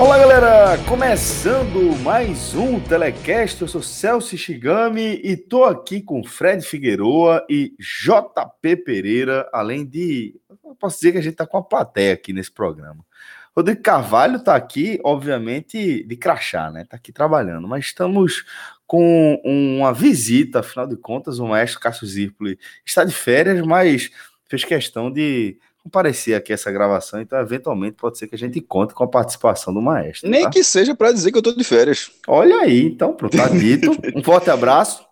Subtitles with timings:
[0.00, 6.64] Olá galera, começando mais um Telecast, eu sou Celso Shigami e tô aqui com Fred
[6.64, 10.40] Figueroa e JP Pereira, além de,
[10.78, 13.04] posso dizer que a gente tá com a plateia aqui nesse programa.
[13.56, 16.84] Rodrigo Carvalho tá aqui, obviamente, de crachá, né?
[16.88, 18.44] Tá aqui trabalhando, mas estamos
[18.86, 22.56] com uma visita, afinal de contas, o maestro Cássio Zirpoli
[22.86, 24.12] está de férias, mas
[24.48, 28.92] fez questão de comparecer aqui essa gravação, então eventualmente pode ser que a gente conte
[28.92, 30.28] com a participação do maestro.
[30.28, 30.50] Nem tá?
[30.50, 32.10] que seja para dizer que eu tô de férias.
[32.26, 33.90] Olha aí, então, pronto, tá dito.
[34.14, 35.04] Um forte abraço.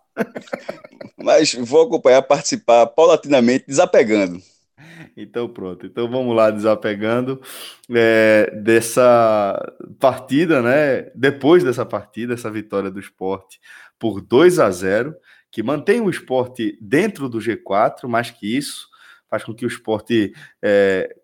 [1.17, 4.39] Mas vou acompanhar, participar paulatinamente, desapegando.
[5.15, 7.41] Então pronto, então vamos lá desapegando
[7.89, 11.09] é, dessa partida, né?
[11.15, 13.59] Depois dessa partida, essa vitória do esporte
[13.97, 15.15] por 2 a 0,
[15.51, 18.87] que mantém o esporte dentro do G4, mais que isso,
[19.29, 21.15] faz com que o esporte é,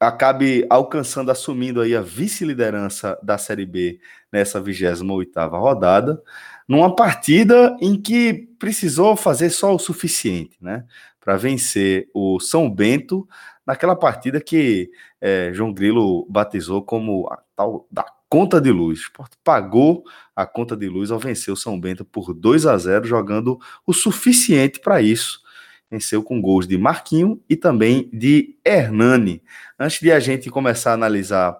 [0.00, 4.00] acabe alcançando, assumindo aí a vice-liderança da Série B
[4.32, 6.22] nessa 28ª rodada,
[6.66, 10.84] numa partida em que precisou fazer só o suficiente, né,
[11.20, 13.28] para vencer o São Bento
[13.66, 19.00] naquela partida que é, João Grilo batizou como a tal da conta de luz.
[19.00, 20.02] O esporte pagou
[20.34, 23.92] a conta de luz ao vencer o São Bento por 2 a 0, jogando o
[23.92, 25.42] suficiente para isso
[25.90, 29.42] venceu com gols de Marquinho e também de Hernani.
[29.78, 31.58] Antes de a gente começar a analisar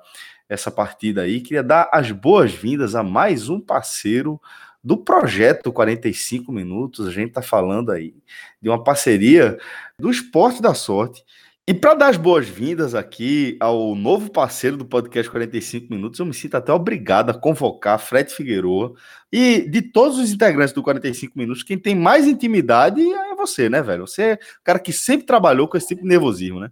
[0.49, 4.41] essa partida aí, queria dar as boas-vindas a mais um parceiro
[4.83, 7.07] do projeto 45 minutos.
[7.07, 8.15] A gente está falando aí
[8.63, 9.59] de uma parceria
[9.99, 11.25] do Esporte da Sorte
[11.71, 16.35] e para dar as boas-vindas aqui ao novo parceiro do podcast 45 Minutos, eu me
[16.35, 18.93] sinto até obrigado a convocar Fred Figueroa.
[19.33, 23.83] E de todos os integrantes do 45 Minutos, quem tem mais intimidade é você, né,
[23.83, 24.07] velho?
[24.07, 26.71] Você é o cara que sempre trabalhou com esse tipo de nervosismo, né?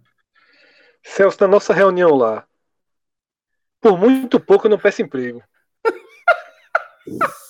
[1.03, 2.45] Celso, na nossa reunião lá,
[3.81, 5.41] por muito pouco eu não peço emprego.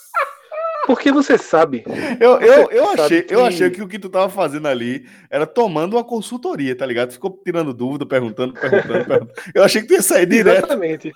[0.85, 1.83] Porque você sabe.
[2.19, 3.31] Eu, eu, eu, achei, que...
[3.33, 7.11] eu achei que o que tu tava fazendo ali era tomando uma consultoria, tá ligado?
[7.11, 9.31] Ficou tirando dúvida, perguntando, perguntando, perguntando.
[9.53, 10.65] Eu achei que tu ia sair direto.
[10.65, 11.11] Exatamente.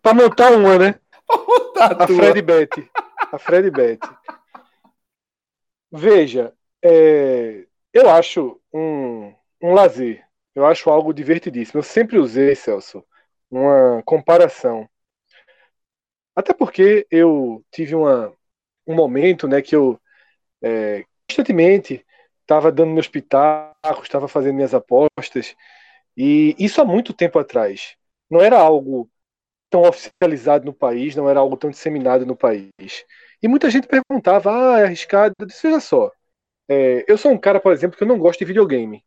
[0.00, 0.94] pra montar uma, né?
[1.26, 2.90] Pra montar a, a Fred Betty.
[3.32, 4.08] A Fred Betty.
[5.90, 10.24] Veja, é, eu acho um, um lazer.
[10.54, 11.78] Eu acho algo divertidíssimo.
[11.78, 13.04] Eu sempre usei, Celso,
[13.50, 14.88] uma comparação.
[16.34, 18.32] Até porque eu tive uma,
[18.86, 20.00] um momento né, que eu
[20.62, 22.04] é, constantemente
[22.42, 25.56] estava dando meus pitacos, estava fazendo minhas apostas,
[26.16, 27.96] e isso há muito tempo atrás.
[28.30, 29.10] Não era algo
[29.70, 32.72] tão oficializado no país, não era algo tão disseminado no país.
[33.42, 35.34] E muita gente perguntava, ah, é arriscado.
[35.38, 36.10] Eu disse, veja só,
[36.72, 39.04] é, eu sou um cara, por exemplo, que eu não gosto de videogame.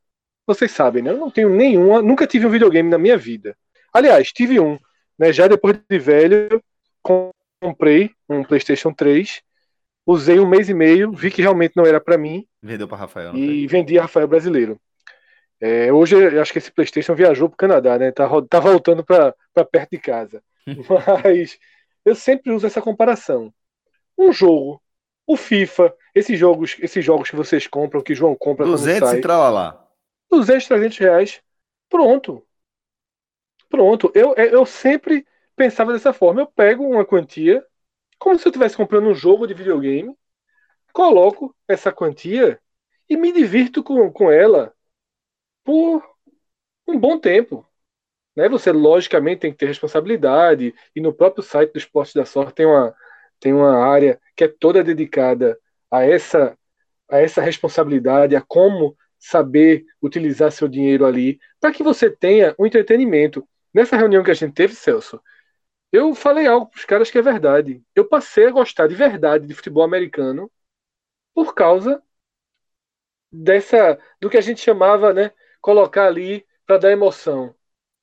[0.47, 1.11] Vocês sabem, né?
[1.11, 3.57] Eu não tenho nenhuma, nunca tive um videogame na minha vida.
[3.93, 4.77] Aliás, tive um,
[5.17, 5.33] né?
[5.33, 6.61] Já depois de velho,
[7.61, 9.41] comprei um PlayStation 3
[10.05, 12.45] usei um mês e meio, vi que realmente não era para mim.
[12.61, 13.35] Vendeu para Rafael.
[13.35, 14.79] E vendi a Rafael brasileiro.
[15.59, 18.11] É, hoje eu acho que esse PlayStation viajou para o Canadá, né?
[18.11, 19.33] Tá, tá voltando para
[19.71, 20.43] perto de casa.
[21.23, 21.57] Mas
[22.03, 23.51] eu sempre uso essa comparação.
[24.17, 24.81] Um jogo,
[25.27, 29.19] o FIFA, esses jogos, esses jogos que vocês compram, que João compra 200 quando sai,
[29.19, 29.87] e tralalá.
[30.29, 31.41] 200, 300 reais.
[31.89, 32.45] Pronto.
[33.69, 34.11] Pronto.
[34.13, 35.25] Eu, eu sempre
[35.55, 36.41] pensava dessa forma.
[36.41, 37.65] Eu pego uma quantia
[38.17, 40.15] como se eu estivesse comprando um jogo de videogame,
[40.93, 42.59] coloco essa quantia
[43.09, 44.73] e me divirto com, com ela
[45.63, 46.03] por
[46.87, 47.65] um bom tempo.
[48.35, 48.49] Né?
[48.49, 52.65] Você, logicamente, tem que ter responsabilidade, e no próprio site do Esporte da Sorte tem
[52.65, 52.95] uma,
[53.39, 55.59] tem uma área que é toda dedicada
[55.91, 56.57] a essa,
[57.09, 62.65] a essa responsabilidade, a como saber utilizar seu dinheiro ali, para que você tenha um
[62.65, 63.47] entretenimento.
[63.73, 65.21] Nessa reunião que a gente teve, Celso,
[65.91, 67.81] eu falei algo para os caras que é verdade.
[67.95, 70.51] Eu passei a gostar de verdade de futebol americano
[71.33, 72.01] por causa
[73.31, 77.55] dessa do que a gente chamava, né, colocar ali para dar emoção.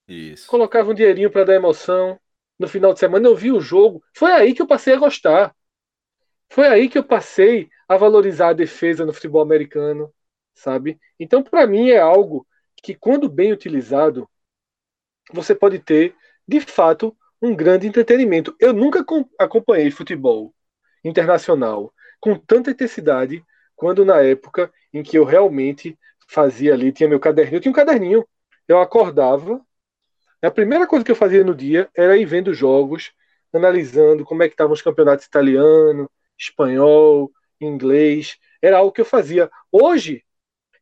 [0.07, 0.47] Isso.
[0.49, 2.21] Colocava um dinheirinho para dar emoção.
[2.63, 4.05] No final de semana eu vi o jogo.
[4.15, 5.53] Foi aí que eu passei a gostar.
[6.49, 10.15] Foi aí que eu passei a valorizar a defesa no futebol americano,
[10.55, 10.97] sabe?
[11.19, 12.47] Então, para mim é algo
[12.81, 14.31] que quando bem utilizado,
[15.33, 16.15] você pode ter,
[16.47, 18.55] de fato, um grande entretenimento.
[18.61, 19.05] Eu nunca
[19.37, 20.55] acompanhei futebol
[21.03, 23.45] internacional com tanta intensidade
[23.75, 25.99] quando na época em que eu realmente
[26.29, 28.25] fazia ali, tinha meu caderninho, eu tinha um caderninho.
[28.69, 29.61] Eu acordava,
[30.47, 33.13] a primeira coisa que eu fazia no dia era ir vendo jogos,
[33.53, 37.31] analisando como é que estavam os campeonatos italiano, espanhol,
[37.61, 38.37] inglês.
[38.61, 39.51] Era algo que eu fazia.
[39.71, 40.25] Hoje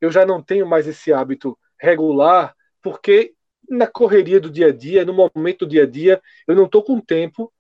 [0.01, 3.35] eu já não tenho mais esse hábito regular, porque
[3.69, 6.83] na correria do dia a dia, no momento do dia a dia, eu não estou
[6.83, 7.53] com tempo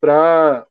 [0.00, 0.66] para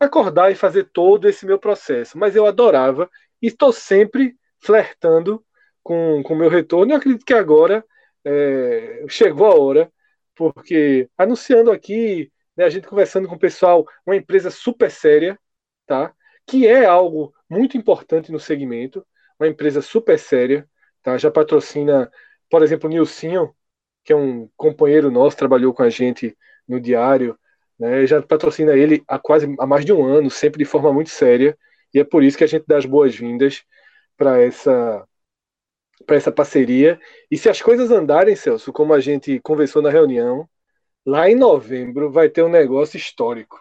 [0.00, 2.18] acordar e fazer todo esse meu processo.
[2.18, 3.10] Mas eu adorava
[3.42, 5.44] e estou sempre flertando
[5.82, 6.92] com o meu retorno.
[6.92, 7.84] Eu acredito que agora
[8.24, 9.92] é, chegou a hora,
[10.34, 15.38] porque anunciando aqui, né, a gente conversando com o pessoal, uma empresa super séria,
[15.86, 16.14] tá?
[16.46, 19.06] que é algo muito importante no segmento,
[19.38, 20.68] uma empresa super séria,
[21.02, 21.16] tá?
[21.18, 22.10] já patrocina,
[22.50, 23.54] por exemplo, o Nilcinho,
[24.04, 26.36] que é um companheiro nosso, trabalhou com a gente
[26.68, 27.38] no diário,
[27.78, 28.06] né?
[28.06, 31.56] já patrocina ele há quase há mais de um ano, sempre de forma muito séria,
[31.92, 33.64] e é por isso que a gente dá as boas-vindas
[34.16, 35.06] para essa
[36.06, 36.98] para essa parceria.
[37.30, 40.48] E se as coisas andarem, Celso, como a gente conversou na reunião,
[41.04, 43.60] lá em novembro vai ter um negócio histórico.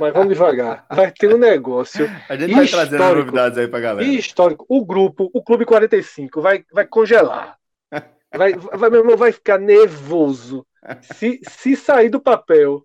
[0.00, 0.86] Mas vamos devagar.
[0.90, 2.08] Vai ter um negócio.
[2.28, 4.06] A gente vai trazendo novidades aí pra galera.
[4.08, 4.66] Histórico.
[4.68, 7.56] O grupo, o Clube 45, vai, vai congelar.
[8.34, 10.66] Vai, vai, meu irmão vai ficar nervoso.
[11.00, 12.84] Se, se sair do papel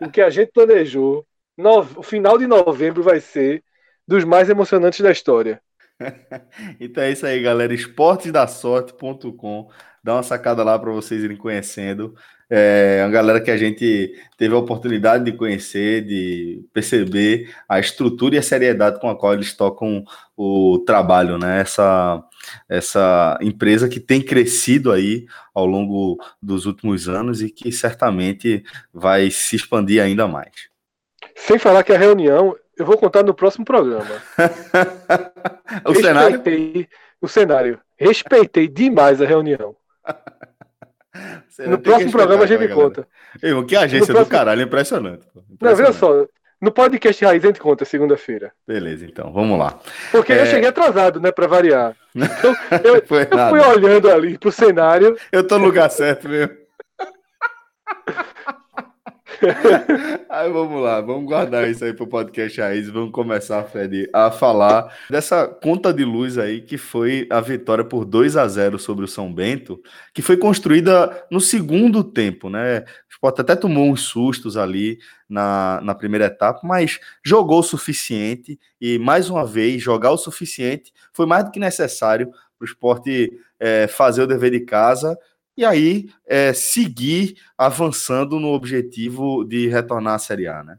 [0.00, 1.26] o que a gente planejou,
[1.56, 3.62] no, o final de novembro vai ser
[4.06, 5.60] dos mais emocionantes da história.
[6.80, 7.72] então é isso aí, galera.
[7.72, 9.68] esportesdasorte.com.
[10.02, 12.14] Dá uma sacada lá para vocês irem conhecendo.
[12.50, 18.34] É uma galera que a gente teve a oportunidade de conhecer, de perceber a estrutura
[18.34, 20.04] e a seriedade com a qual eles tocam
[20.36, 21.62] o trabalho, né?
[21.62, 22.22] Essa,
[22.68, 25.24] essa empresa que tem crescido aí
[25.54, 28.62] ao longo dos últimos anos e que certamente
[28.92, 30.68] vai se expandir ainda mais.
[31.34, 34.04] Sem falar que a reunião eu vou contar no próximo programa.
[35.84, 36.88] o Respeitei cenário?
[37.20, 37.80] O cenário.
[37.96, 39.76] Respeitei demais a reunião.
[41.66, 43.06] No próximo programa a gente me conta.
[43.42, 44.24] Ei, que agência próximo...
[44.24, 45.60] do caralho, impressionante, impressionante.
[45.60, 46.26] Não, veja só.
[46.60, 48.52] No podcast Raiz a gente conta segunda-feira.
[48.66, 49.78] Beleza, então, vamos lá.
[50.10, 50.40] Porque é...
[50.40, 51.94] eu cheguei atrasado, né, para variar.
[52.14, 55.16] Então, eu, eu fui olhando ali pro cenário.
[55.30, 56.56] Eu tô no lugar certo mesmo.
[60.28, 62.88] aí vamos lá, vamos guardar isso aí pro podcast Raiz.
[62.88, 68.04] Vamos começar, Fred, a falar dessa conta de luz aí que foi a vitória por
[68.04, 69.80] 2 a 0 sobre o São Bento,
[70.12, 72.80] que foi construída no segundo tempo, né?
[72.80, 74.98] O Sport até tomou uns sustos ali
[75.28, 80.92] na, na primeira etapa, mas jogou o suficiente e, mais uma vez, jogar o suficiente
[81.12, 85.18] foi mais do que necessário para o esporte é, fazer o dever de casa
[85.56, 90.78] e aí é, seguir avançando no objetivo de retornar à Série A, né?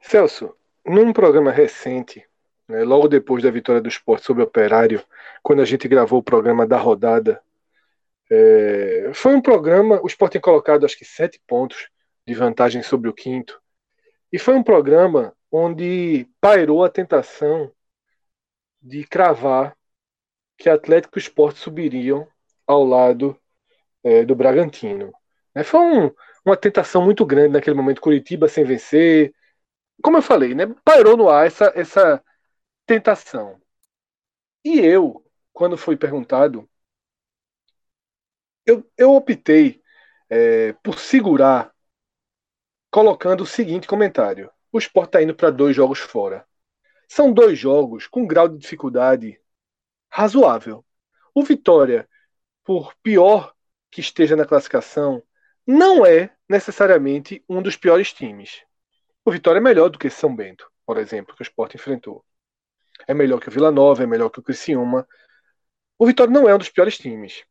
[0.00, 0.54] Celso,
[0.84, 2.24] num programa recente,
[2.68, 5.02] né, logo depois da vitória do esporte sobre o Operário,
[5.42, 7.40] quando a gente gravou o programa da rodada,
[8.30, 11.88] é, foi um programa, o esporte tem colocado acho que sete pontos
[12.26, 13.60] de vantagem sobre o quinto,
[14.32, 17.72] e foi um programa onde pairou a tentação
[18.82, 19.76] de cravar
[20.58, 22.26] que Atlético e Esporte subiriam
[22.66, 23.38] ao lado
[24.02, 25.12] é, do Bragantino.
[25.54, 25.64] Né?
[25.64, 26.10] Foi um,
[26.44, 29.34] uma tentação muito grande naquele momento, Curitiba sem vencer.
[30.02, 30.66] Como eu falei, né?
[30.84, 32.24] pairou no ar essa, essa
[32.86, 33.60] tentação.
[34.64, 36.68] E eu, quando fui perguntado,
[38.66, 39.80] eu, eu optei
[40.28, 41.72] é, por segurar,
[42.90, 46.46] colocando o seguinte comentário: o Sport está indo para dois jogos fora.
[47.08, 49.40] São dois jogos com grau de dificuldade
[50.10, 50.84] razoável.
[51.34, 52.08] O Vitória
[52.66, 53.54] por pior
[53.90, 55.22] que esteja na classificação,
[55.66, 58.62] não é necessariamente um dos piores times.
[59.24, 62.24] O Vitória é melhor do que São Bento, por exemplo, que o Sport enfrentou.
[63.06, 65.06] É melhor que o Vila Nova, é melhor que o Criciúma.
[65.98, 67.44] O Vitória não é um dos piores times.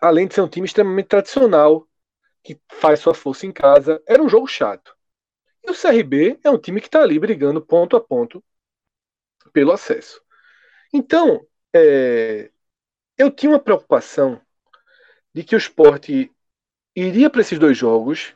[0.00, 1.86] Além de ser um time extremamente tradicional,
[2.42, 4.96] que faz sua força em casa, era um jogo chato.
[5.64, 8.42] E o CRB é um time que está ali brigando ponto a ponto
[9.52, 10.22] pelo acesso.
[10.92, 11.44] Então,
[11.74, 12.50] é,
[13.20, 14.40] eu tinha uma preocupação
[15.34, 16.32] de que o esporte
[16.96, 18.34] iria para esses dois jogos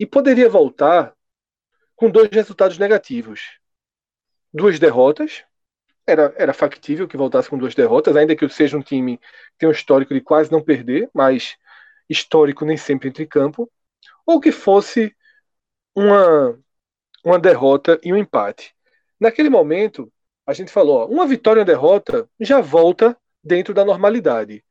[0.00, 1.14] e poderia voltar
[1.94, 3.58] com dois resultados negativos.
[4.50, 5.44] Duas derrotas,
[6.06, 9.68] era, era factível que voltasse com duas derrotas, ainda que seja um time que tem
[9.68, 11.58] um histórico de quase não perder, mas
[12.08, 13.70] histórico nem sempre entre campo,
[14.24, 15.14] ou que fosse
[15.94, 16.58] uma,
[17.22, 18.74] uma derrota e um empate.
[19.20, 20.10] Naquele momento,
[20.46, 23.14] a gente falou: ó, uma vitória e uma derrota já volta
[23.44, 24.64] dentro da normalidade.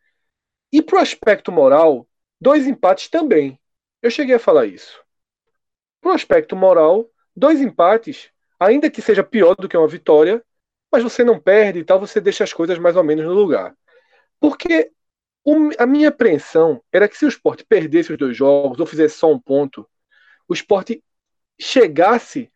[0.72, 2.08] E para o aspecto moral,
[2.42, 3.60] dois empates também.
[4.02, 5.00] Eu cheguei a falar isso.
[6.02, 10.44] Para o aspecto moral, dois empates, ainda que seja pior do que uma vitória,
[10.92, 13.76] mas você não perde e tal, você deixa as coisas mais ou menos no lugar.
[14.40, 14.92] Porque
[15.78, 19.32] a minha apreensão era que se o esporte perdesse os dois jogos ou fizesse só
[19.32, 19.88] um ponto,
[20.48, 21.04] o esporte
[21.60, 22.52] chegasse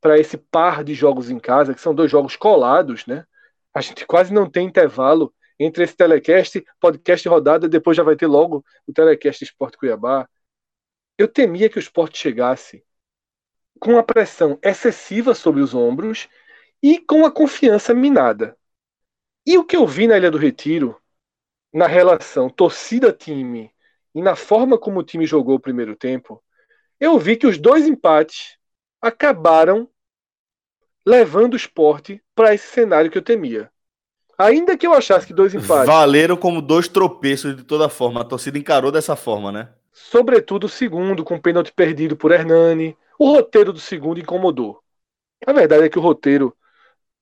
[0.00, 3.24] para esse par de jogos em casa, que são dois jogos colados, né?
[3.74, 8.26] A gente quase não tem intervalo entre esse telecast, podcast rodada, depois já vai ter
[8.26, 10.26] logo o telecast Esporte Cuiabá.
[11.18, 12.82] Eu temia que o esporte chegasse
[13.78, 16.30] com a pressão excessiva sobre os ombros
[16.82, 18.56] e com a confiança minada.
[19.46, 20.98] E o que eu vi na Ilha do Retiro,
[21.70, 23.70] na relação torcida-time
[24.14, 26.42] e na forma como o time jogou o primeiro tempo,
[26.98, 28.56] eu vi que os dois empates
[28.98, 29.90] acabaram
[31.04, 33.70] levando o esporte para esse cenário que eu temia.
[34.40, 35.86] Ainda que eu achasse que dois empates.
[35.86, 38.22] Valeram como dois tropeços de toda forma.
[38.22, 39.68] A torcida encarou dessa forma, né?
[39.92, 42.96] Sobretudo o segundo, com o pênalti perdido por Hernani.
[43.18, 44.80] O roteiro do segundo incomodou.
[45.46, 46.56] A verdade é que o roteiro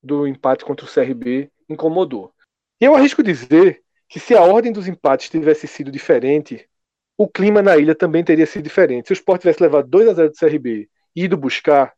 [0.01, 2.31] do empate contra o CRB incomodou.
[2.79, 6.69] E eu arrisco dizer que se a ordem dos empates tivesse sido diferente,
[7.17, 9.07] o clima na ilha também teria sido diferente.
[9.07, 11.93] Se o Sport tivesse levado 2 a 0 do CRB e ido buscar,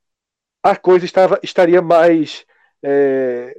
[0.63, 2.43] a coisa estava, estaria mais,
[2.81, 3.55] é,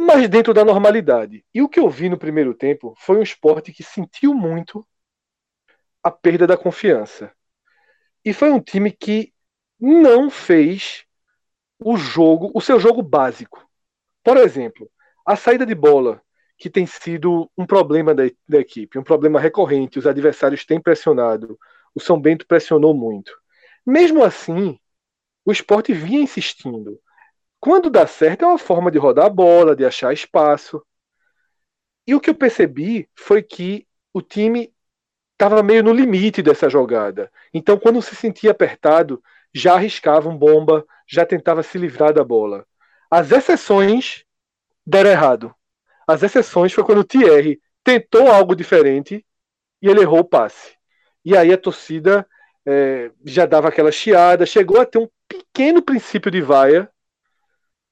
[0.00, 1.44] mais dentro da normalidade.
[1.54, 4.86] E o que eu vi no primeiro tempo foi um esporte que sentiu muito
[6.02, 7.32] a perda da confiança.
[8.24, 9.32] E foi um time que
[9.78, 11.04] não fez
[11.78, 13.66] o jogo, o seu jogo básico.
[14.22, 14.90] Por exemplo,
[15.24, 16.22] a saída de bola,
[16.58, 21.58] que tem sido um problema da, da equipe, um problema recorrente, os adversários têm pressionado,
[21.94, 23.32] o São Bento pressionou muito.
[23.86, 24.78] Mesmo assim,
[25.44, 27.00] o esporte vinha insistindo.
[27.60, 30.82] Quando dá certo, é uma forma de rodar a bola, de achar espaço.
[32.06, 34.74] E o que eu percebi foi que o time
[35.32, 37.30] estava meio no limite dessa jogada.
[37.52, 39.22] Então, quando se sentia apertado,
[39.54, 42.66] já arriscavam bomba, já tentava se livrar da bola.
[43.10, 44.24] As exceções
[44.86, 45.54] deram errado.
[46.06, 49.24] As exceções foi quando o Thierry tentou algo diferente
[49.80, 50.76] e ele errou o passe.
[51.24, 52.26] E aí a torcida
[52.66, 56.90] é, já dava aquela chiada, chegou a ter um pequeno princípio de vaia.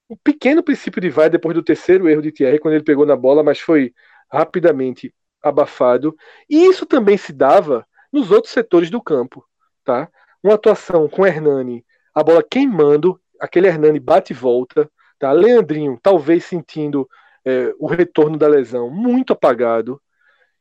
[0.09, 3.17] Um pequeno princípio de vaia depois do terceiro erro de Thierry, quando ele pegou na
[3.17, 3.93] bola, mas foi
[4.31, 6.17] rapidamente abafado.
[6.49, 9.45] E isso também se dava nos outros setores do campo.
[9.85, 10.11] Tá?
[10.43, 11.85] uma atuação com Hernani,
[12.15, 15.33] a bola queimando, aquele Hernani bate e volta, tá?
[15.33, 17.09] Leandrinho talvez sentindo
[17.45, 20.01] é, o retorno da lesão muito apagado.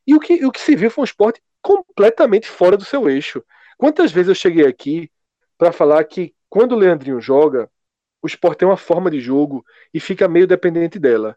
[0.06, 3.42] E o que, o que se viu foi um esporte completamente fora do seu eixo.
[3.76, 5.10] Quantas vezes eu cheguei aqui
[5.56, 7.70] para falar que quando o Leandrinho joga,
[8.22, 11.36] o esporte tem uma forma de jogo e fica meio dependente dela.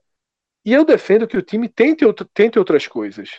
[0.66, 3.30] E eu defendo que o time tente, outro, tente outras coisas.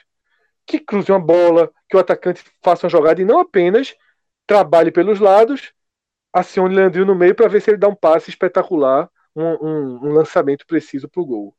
[0.66, 3.94] Que cruze uma bola, que o atacante faça uma jogada e não apenas
[4.46, 5.72] trabalhe pelos lados,
[6.32, 10.12] acione Leandrinho no meio para ver se ele dá um passe espetacular, um, um, um
[10.12, 11.56] lançamento preciso para o gol.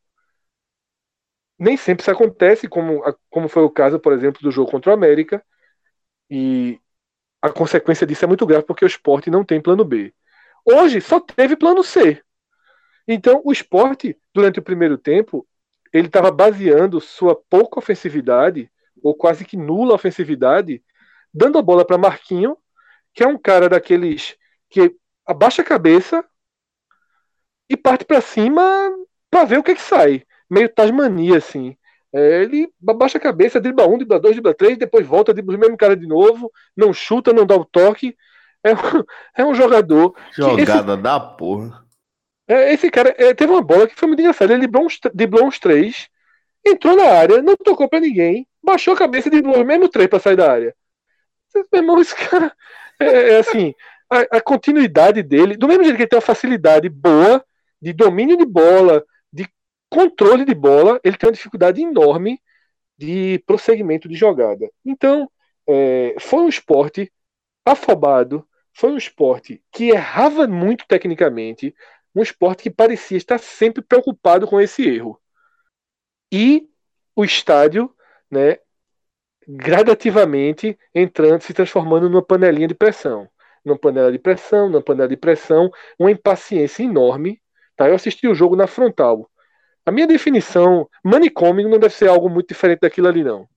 [1.58, 4.94] Nem sempre isso acontece, como, como foi o caso, por exemplo, do jogo contra o
[4.94, 5.44] América,
[6.30, 6.80] e
[7.42, 10.14] a consequência disso é muito grave porque o esporte não tem plano B.
[10.66, 12.22] Hoje só teve plano C.
[13.08, 15.46] Então, o esporte, durante o primeiro tempo,
[15.92, 20.82] ele estava baseando sua pouca ofensividade, ou quase que nula ofensividade,
[21.34, 22.58] dando a bola para Marquinho,
[23.14, 24.36] que é um cara daqueles
[24.70, 26.26] que abaixa a cabeça
[27.70, 28.62] e parte para cima
[29.30, 30.24] para ver o que, que sai.
[30.50, 31.76] Meio Tasmania, assim.
[32.14, 35.60] É, ele abaixa a cabeça, dribla um, dribla dois, dribla três, depois volta, dribla o
[35.60, 38.16] mesmo cara de novo, não chuta, não dá o toque.
[38.64, 38.76] É um,
[39.38, 40.16] é um jogador.
[40.32, 41.84] Jogada esse, da porra.
[42.48, 44.54] É, esse cara é, teve uma bola que foi muito engraçada.
[44.54, 46.10] Ele driblou uns, driblou uns três,
[46.66, 50.10] entrou na área, não tocou para ninguém, baixou a cabeça e driblou os mesmos três
[50.10, 50.76] para sair da área.
[51.54, 52.52] Meu irmão, esse cara
[53.00, 53.74] é, é assim,
[54.10, 57.44] a, a, continuidade dele, do mesmo jeito que ele tem uma facilidade boa
[57.82, 59.48] de domínio de bola, de
[59.90, 62.42] controle de bola, ele tem uma dificuldade enorme
[62.98, 64.70] de prosseguimento de jogada.
[64.86, 65.30] Então,
[65.68, 67.12] é, foi um esporte
[67.66, 71.76] afobado, foi um esporte que errava muito tecnicamente,
[72.16, 75.20] um esporte que parecia estar sempre preocupado com esse erro.
[76.32, 76.68] E
[77.16, 77.94] o estádio,
[78.30, 78.58] né,
[79.48, 83.30] gradativamente entrando, se transformando numa panelinha de pressão.
[83.64, 87.42] Numa panela de pressão, numa panela de pressão, uma impaciência enorme.
[87.76, 87.88] Tá?
[87.88, 89.30] Eu assisti o jogo na frontal.
[89.86, 93.48] A minha definição, manicômio não deve ser algo muito diferente daquilo ali, não.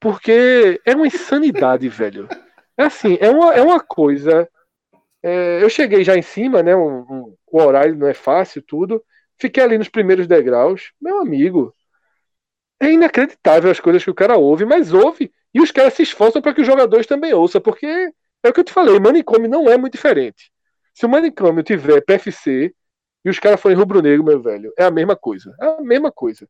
[0.00, 2.28] Porque é uma insanidade, velho.
[2.76, 4.48] É assim, é uma, é uma coisa.
[5.22, 6.76] É, eu cheguei já em cima, né?
[6.76, 9.02] Um, um, o horário não é fácil, tudo.
[9.38, 10.92] Fiquei ali nos primeiros degraus.
[11.00, 11.72] Meu amigo,
[12.80, 16.42] é inacreditável as coisas que o cara ouve, mas ouve e os caras se esforçam
[16.42, 19.68] para que os jogadores também ouçam, porque é o que eu te falei, manicômio não
[19.68, 20.52] é muito diferente.
[20.92, 22.74] Se o manicômio tiver PFC
[23.24, 25.54] e os caras forem rubro-negro, meu velho, é a mesma coisa.
[25.60, 26.48] É a mesma coisa.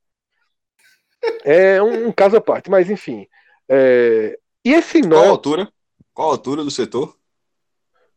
[1.44, 3.26] É um, um caso à parte, mas enfim.
[3.68, 4.38] É...
[4.64, 5.16] E esse nó.
[5.16, 5.72] Qual a altura?
[6.14, 7.16] Qual a altura do setor?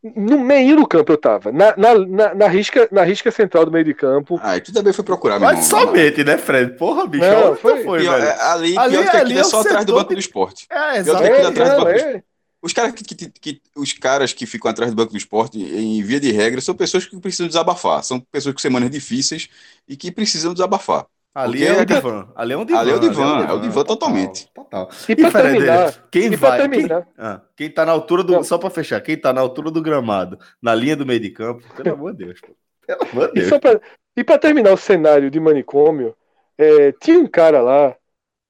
[0.00, 1.50] No meio do campo eu tava.
[1.50, 4.38] Na, na, na, na risca, na risca central do meio de campo.
[4.40, 6.74] Ah, e tu também foi procurar, meu Mas somente, né, Fred?
[6.76, 7.24] Porra, bicho.
[7.24, 8.30] Não, foi- foi, Pior, velho?
[8.30, 10.66] é, ali, Ali- pior que ali é é só atrás do banco de- do esporte.
[10.70, 12.22] É, É, é.
[12.62, 16.00] Os caras que, que- que- os caras que ficam atrás do banco do esporte, em
[16.02, 18.02] via de regra, são pessoas que precisam desabafar.
[18.04, 19.48] São pessoas com semanas difíceis
[19.88, 21.06] e que precisam desabafar.
[21.34, 22.32] Ali Porque é o é- divã.
[22.34, 22.78] Ali é um divã.
[22.80, 24.50] Ali é o divã, é o divã totalmente.
[24.52, 24.88] Total.
[25.08, 26.58] E pra Fred, terminar, quem e pra vai?
[26.60, 27.08] Quem, terminar.
[27.16, 28.32] ah, quem tá na altura do.
[28.32, 28.42] Não.
[28.44, 31.62] Só pra fechar, quem tá na altura do gramado, na linha do meio de campo,
[31.76, 32.40] pelo amor de Deus.
[32.40, 32.48] pô.
[32.86, 33.48] Pelo amor de E, Deus.
[33.48, 33.80] só pra,
[34.16, 36.16] e pra terminar o cenário de manicômio,
[36.56, 37.94] é, tinha um cara lá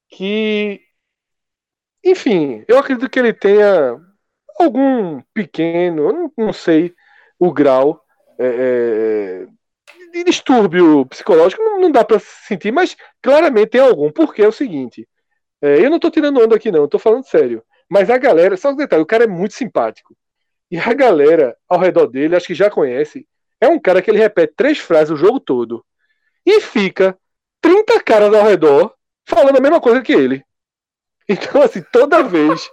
[0.09, 0.81] que.
[2.03, 3.99] Enfim, eu acredito que ele tenha
[4.59, 6.93] algum pequeno, eu não, não sei
[7.37, 8.01] o grau
[8.39, 8.45] é,
[9.45, 9.47] é,
[10.11, 14.11] de distúrbio psicológico, não, não dá pra sentir, mas claramente tem algum.
[14.11, 15.07] Porque é o seguinte:
[15.61, 17.63] é, eu não tô tirando onda aqui, não, eu tô falando sério.
[17.89, 20.15] Mas a galera, só um detalhe, o cara é muito simpático.
[20.71, 23.27] E a galera ao redor dele, acho que já conhece,
[23.59, 25.83] é um cara que ele repete três frases o jogo todo.
[26.45, 27.17] E fica
[27.61, 28.93] 30 caras ao redor
[29.25, 30.43] falando a mesma coisa que ele.
[31.31, 32.67] Então, assim, toda vez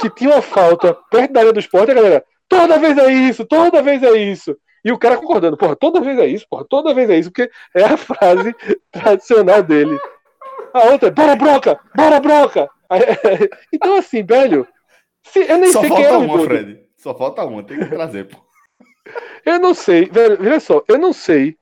[0.00, 3.44] que tinha uma falta perto da área do esporte, a galera, toda vez é isso,
[3.44, 4.56] toda vez é isso.
[4.84, 7.50] E o cara concordando, porra, toda vez é isso, porra, toda vez é isso, porque
[7.74, 8.54] é a frase
[8.92, 9.98] tradicional dele.
[10.74, 12.68] A outra é, bora broca, bora broca.
[12.90, 13.00] Aí,
[13.72, 14.66] Então, assim, velho,
[15.22, 16.40] se, eu nem Só sei quem era o uma.
[16.44, 16.84] Fred.
[16.96, 18.36] Só falta uma, tem que trazer, pô.
[19.44, 21.58] Eu não sei, velho, veja só, eu não sei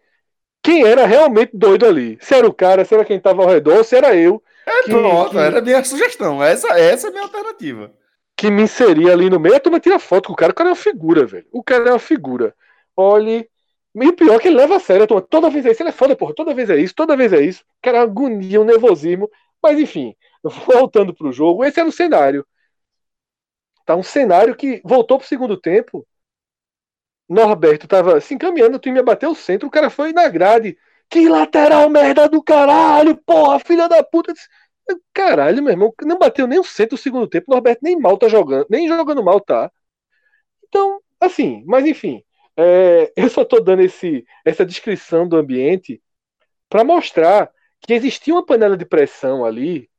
[0.62, 2.16] quem era realmente doido ali.
[2.20, 4.82] Se era o cara, se era quem tava ao redor, ou se era eu É,
[4.84, 6.42] que, pronto, que, era a minha sugestão.
[6.42, 7.92] Essa, essa é a minha alternativa.
[8.36, 9.56] que me inseria ali no meio.
[9.56, 11.46] A turma tira foto com o cara, o cara é uma figura, velho.
[11.52, 12.54] O cara é uma figura.
[12.96, 13.48] Olhe.
[13.94, 15.06] E o pior é que ele leva a sério.
[15.06, 16.34] turma, toda vez é isso, ele é foda, porra.
[16.34, 17.64] Toda vez é isso, toda vez é isso.
[17.82, 19.30] Cara agonia, um nervosismo.
[19.62, 20.14] Mas enfim,
[20.66, 22.46] voltando pro jogo, esse era o cenário.
[23.84, 26.06] Tá um cenário que voltou pro segundo tempo.
[27.28, 30.76] Norberto tava se encaminhando, o time ia bater o centro, o cara foi na grade.
[31.08, 34.32] Que lateral merda do caralho, porra, filha da puta.
[35.12, 37.50] Caralho, meu irmão, não bateu nem o centro do segundo tempo.
[37.50, 39.70] Norberto nem mal tá jogando, nem jogando mal tá.
[40.68, 42.22] Então, assim, mas enfim,
[42.56, 46.02] é, eu só tô dando esse, essa descrição do ambiente
[46.68, 49.90] para mostrar que existia uma panela de pressão ali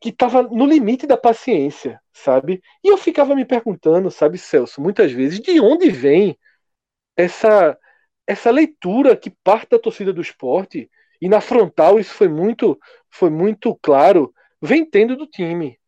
[0.00, 2.62] que estava no limite da paciência, sabe?
[2.84, 6.38] E eu ficava me perguntando, sabe, Celso, muitas vezes, de onde vem
[7.16, 7.78] essa
[8.26, 12.78] essa leitura que parte da torcida do esporte e na frontal isso foi muito
[13.10, 15.78] foi muito claro, vem tendo do time.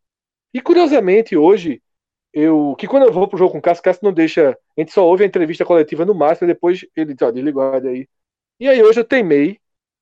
[0.55, 1.83] E curiosamente hoje
[2.33, 4.93] eu que quando eu vou pro jogo com o Cássio, Cássio não deixa, a gente
[4.93, 8.09] só ouve a entrevista coletiva no máximo, depois ele diz, ó, desliga o aí.
[8.61, 9.61] E aí hoje eu teimei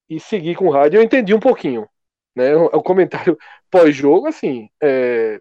[0.09, 1.89] e segui com o rádio, eu entendi um pouquinho,
[2.35, 2.55] né?
[2.57, 3.39] O, o comentário
[3.71, 5.41] pós-jogo, assim, é...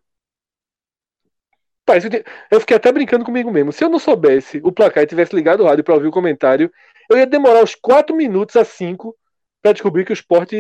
[1.86, 3.71] Parece que eu, fiquei até brincando comigo mesmo.
[3.71, 6.71] Se eu não soubesse o placar e tivesse ligado o rádio para ouvir o comentário,
[7.10, 9.15] eu ia demorar uns 4 minutos a 5
[9.62, 10.52] para descobrir que o Sport,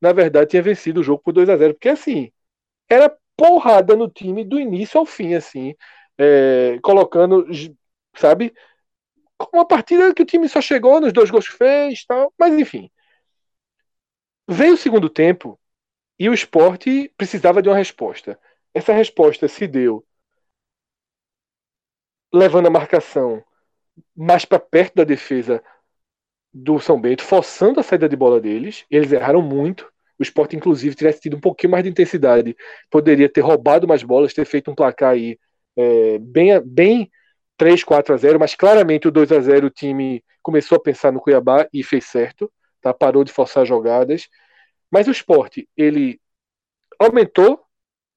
[0.00, 2.30] na verdade, tinha vencido o jogo por 2 a 0 Porque, assim,
[2.88, 5.74] era porrada no time do início ao fim, assim,
[6.18, 7.46] é, colocando,
[8.16, 8.54] sabe,
[9.52, 12.90] uma partida que o time só chegou nos dois gols que fez, tal, mas enfim.
[14.48, 15.58] Veio o segundo tempo
[16.18, 18.38] e o esporte precisava de uma resposta.
[18.74, 20.04] Essa resposta se deu
[22.32, 23.42] levando a marcação
[24.14, 25.62] mais para perto da defesa
[26.52, 28.84] do São Bento, forçando a saída de bola deles.
[28.90, 29.90] Eles erraram muito.
[30.18, 32.56] O Sport, inclusive, tivesse tido um pouquinho mais de intensidade,
[32.90, 35.38] poderia ter roubado mais bolas, ter feito um placar aí
[35.76, 37.10] é, bem, bem
[37.56, 41.12] 3, 4 a 0, mas claramente o 2 a 0 o time começou a pensar
[41.12, 42.94] no Cuiabá e fez certo, tá?
[42.94, 44.28] parou de forçar jogadas.
[44.90, 46.20] Mas o Sport, ele
[46.98, 47.60] aumentou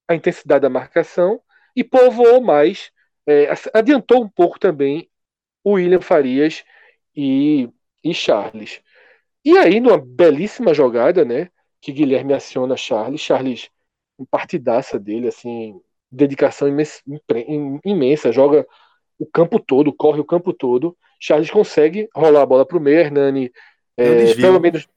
[0.07, 1.41] a intensidade da marcação
[1.75, 2.91] e povoou mais,
[3.27, 5.09] é, adiantou um pouco também
[5.63, 6.63] o William Farias
[7.15, 7.69] e,
[8.03, 8.81] e Charles.
[9.43, 11.49] E aí, numa belíssima jogada, né?
[11.82, 13.22] Que Guilherme aciona Charles.
[13.22, 13.70] Charles,
[14.18, 15.80] um partidaça dele, assim,
[16.12, 17.02] dedicação imensa,
[17.86, 18.65] imensa, joga
[19.18, 20.98] o campo todo, corre o campo todo.
[21.20, 23.52] Charles consegue rolar a bola para o meio, Hernani,
[23.98, 24.88] é, pelo menos.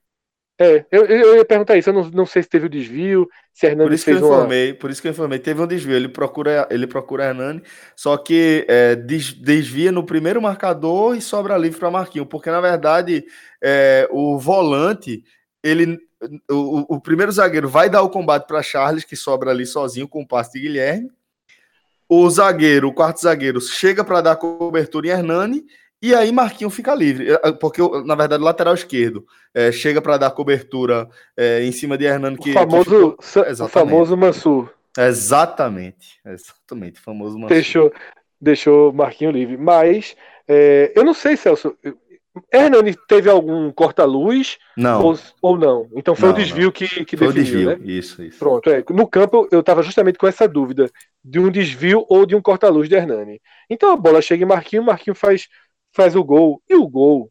[0.60, 3.66] É, eu, eu ia perguntar isso, eu não, não sei se teve o desvio, se
[3.66, 4.36] Hernani por isso fez que eu uma...
[4.36, 7.62] informei, Por isso que eu informei, teve um desvio, ele procura, ele procura Hernani,
[7.96, 12.60] só que é, des, desvia no primeiro marcador e sobra livre para Marquinhos, porque na
[12.60, 13.24] verdade
[13.60, 15.24] é, o volante,
[15.64, 15.98] ele,
[16.50, 20.22] o, o, primeiro zagueiro vai dar o combate para Charles, que sobra ali sozinho com
[20.22, 21.10] o passe de Guilherme,
[22.08, 25.64] o zagueiro, o quarto zagueiro, chega para dar cobertura em Hernani,
[26.00, 27.28] e aí Marquinhos fica livre,
[27.60, 32.04] porque na verdade o lateral esquerdo é, chega para dar cobertura é, em cima de
[32.04, 33.66] Hernando que o famoso, que ficou...
[33.66, 34.72] o famoso Mansur.
[34.98, 37.56] Exatamente, exatamente, o famoso Mansur.
[37.56, 37.92] Fechou.
[38.40, 39.56] deixou Marquinho livre.
[39.56, 41.76] Mas é, eu não sei, Celso.
[42.52, 44.58] Hernani teve algum corta-luz
[45.02, 45.88] ou, ou, não?
[45.94, 46.72] Então foi não, o desvio não.
[46.72, 47.78] que, que foi definiu, o desvio.
[47.78, 47.92] né?
[47.92, 48.38] Isso, isso.
[48.38, 48.82] Pronto, é.
[48.90, 50.90] No campo eu estava justamente com essa dúvida
[51.22, 53.40] de um desvio ou de um corta-luz de Hernani.
[53.68, 55.46] Então a bola chega em Marquinho, Marquinho faz,
[55.92, 56.62] faz o gol.
[56.68, 57.30] E o gol?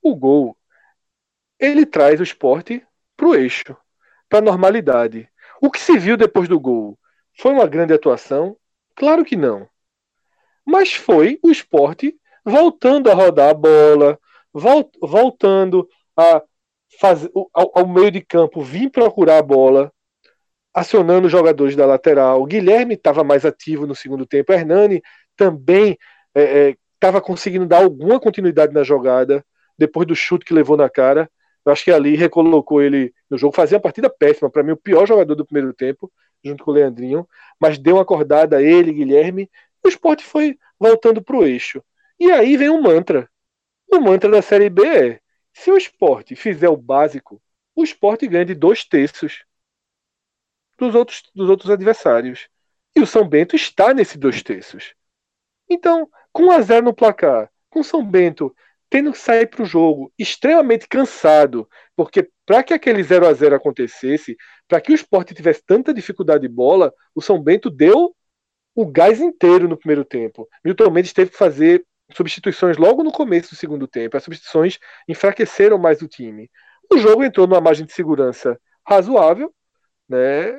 [0.00, 0.56] O gol,
[1.58, 2.82] ele traz o esporte
[3.16, 3.76] para o eixo,
[4.28, 5.28] para a normalidade.
[5.60, 6.98] O que se viu depois do gol
[7.36, 8.56] foi uma grande atuação?
[8.94, 9.68] Claro que não.
[10.64, 14.18] Mas foi o esporte voltando a rodar a bola,
[14.52, 16.42] voltando a
[16.98, 19.92] fazer ao, ao meio de campo, vir procurar a bola,
[20.74, 22.42] acionando os jogadores da lateral.
[22.42, 24.52] O Guilherme estava mais ativo no segundo tempo.
[24.52, 25.02] Hernani
[25.36, 25.96] também
[26.34, 29.44] estava é, é, conseguindo dar alguma continuidade na jogada
[29.78, 31.30] depois do chute que levou na cara.
[31.64, 33.54] Eu acho que ali recolocou ele no jogo.
[33.54, 36.10] Fazia uma partida péssima, para mim, o pior jogador do primeiro tempo,
[36.42, 37.28] junto com o Leandrinho.
[37.60, 39.50] Mas deu uma acordada a ele, Guilherme.
[39.84, 41.82] O esporte foi voltando para o eixo.
[42.18, 43.30] E aí vem um mantra.
[43.90, 45.20] O mantra da Série B é:
[45.52, 47.40] se o esporte fizer o básico,
[47.74, 49.44] o esporte ganha de dois terços
[50.78, 52.48] dos outros, dos outros adversários.
[52.94, 54.94] E o São Bento está nesse dois terços.
[55.68, 58.54] Então, com 1 a 0 no placar, com o São Bento
[58.90, 63.54] tendo que sair para o jogo extremamente cansado, porque para que aquele 0 a 0
[63.54, 68.14] acontecesse, para que o esporte tivesse tanta dificuldade de bola, o São Bento deu
[68.74, 70.48] o gás inteiro no primeiro tempo.
[70.64, 74.16] Milton Mendes teve que fazer substituições logo no começo do segundo tempo.
[74.16, 76.50] As substituições enfraqueceram mais o time.
[76.92, 79.52] O jogo entrou numa margem de segurança razoável,
[80.08, 80.54] né,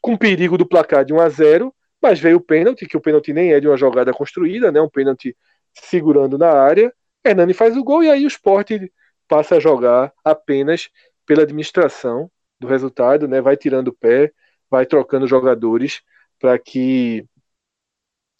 [0.00, 3.32] com perigo do placar de 1 a 0, mas veio o pênalti, que o pênalti
[3.32, 5.36] nem é de uma jogada construída, né, um pênalti
[5.74, 6.92] segurando na área.
[7.24, 8.92] Hernani faz o gol e aí o esporte
[9.28, 10.90] passa a jogar apenas
[11.26, 13.40] pela administração do resultado, né?
[13.40, 14.32] Vai tirando o pé,
[14.70, 16.02] vai trocando jogadores
[16.38, 17.24] para que,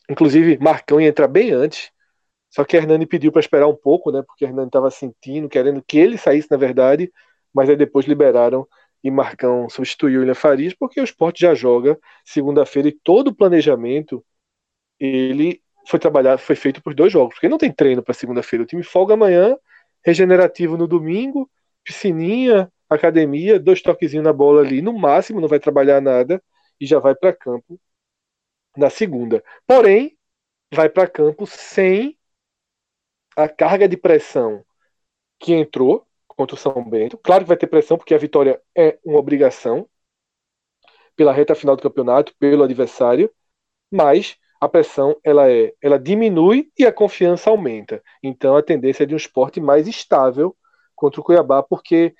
[0.08, 1.90] inclusive, Marcão ia entrar bem antes.
[2.54, 4.22] Só que Hernani pediu para esperar um pouco, né?
[4.22, 7.12] Porque Hernani estava sentindo, querendo que ele saísse, na verdade,
[7.52, 8.64] mas aí depois liberaram
[9.02, 14.24] e Marcão substituiu William Farias, porque o esporte já joga segunda-feira e todo o planejamento
[15.00, 18.62] ele foi trabalhado, foi feito por dois jogos, porque não tem treino para segunda-feira.
[18.62, 19.56] O time folga amanhã,
[20.04, 21.50] regenerativo no domingo,
[21.82, 26.40] piscininha, academia, dois toquezinhos na bola ali, no máximo, não vai trabalhar nada
[26.80, 27.80] e já vai para campo
[28.76, 29.42] na segunda.
[29.66, 30.16] Porém,
[30.72, 32.16] vai para campo sem
[33.36, 34.64] a carga de pressão
[35.38, 37.18] que entrou contra o São Bento.
[37.18, 39.88] Claro que vai ter pressão, porque a vitória é uma obrigação
[41.16, 43.30] pela reta final do campeonato, pelo adversário,
[43.90, 48.02] mas a pressão ela é, ela diminui e a confiança aumenta.
[48.22, 50.56] Então a tendência é de um esporte mais estável
[50.94, 52.14] contra o Cuiabá, porque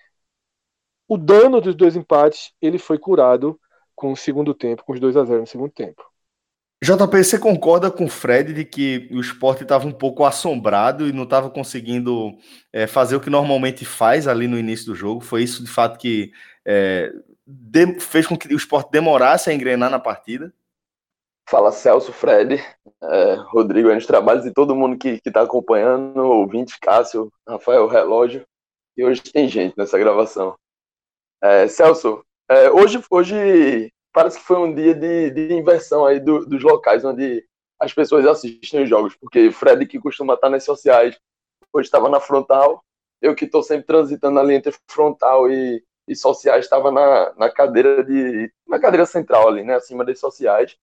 [1.09, 3.59] o dano dos dois empates ele foi curado
[3.94, 6.05] com o segundo tempo, com os 2 a 0 no segundo tempo.
[6.82, 11.12] JP, você concorda com o Fred de que o esporte estava um pouco assombrado e
[11.12, 12.37] não estava conseguindo
[12.72, 15.20] é, fazer o que normalmente faz ali no início do jogo?
[15.22, 16.30] Foi isso de fato que
[16.66, 17.10] é,
[17.46, 20.52] de, fez com que o esporte demorasse a engrenar na partida?
[21.48, 22.62] Fala Celso, Fred,
[23.02, 28.46] é, Rodrigo aí nos trabalhos e todo mundo que está acompanhando, ouvinte, Cássio, Rafael Relógio.
[28.96, 30.56] E hoje tem gente nessa gravação.
[31.42, 36.46] É, Celso, é, hoje, hoje parece que foi um dia de, de inversão aí do,
[36.46, 37.44] dos locais onde
[37.81, 41.18] as pessoas assistem os jogos, porque Fred, que costuma estar nas sociais,
[41.72, 42.83] hoje estava na frontal,
[43.20, 48.05] eu que estou sempre transitando ali entre frontal e, e sociais, estava na, na cadeira
[48.05, 50.77] de na cadeira central ali, né, acima das sociais.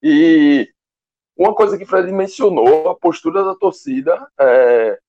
[0.00, 0.72] E
[1.36, 5.00] uma coisa que Fred mencionou, a postura da torcida, é,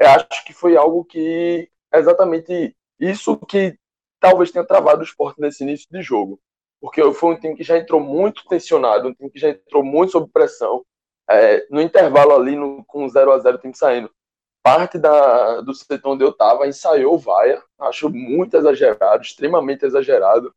[0.00, 3.76] acho que foi algo que é exatamente isso que
[4.20, 6.40] talvez tenha travado o esporte nesse início de jogo.
[6.80, 10.12] Porque foi um time que já entrou muito tensionado, um time que já entrou muito
[10.12, 10.84] sob pressão.
[11.28, 14.10] É, no intervalo ali, no, com 0 a 0 o time saindo,
[14.62, 20.52] parte da, do setor onde eu estava ensaiou vaia, acho muito exagerado, extremamente exagerado,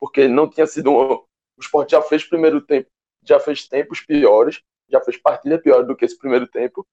[0.00, 0.90] porque não tinha sido.
[0.90, 1.24] Um,
[1.58, 2.88] o esporte já fez primeiro tempo
[3.26, 6.86] já fez tempos piores, já fez partida pior do que esse primeiro tempo,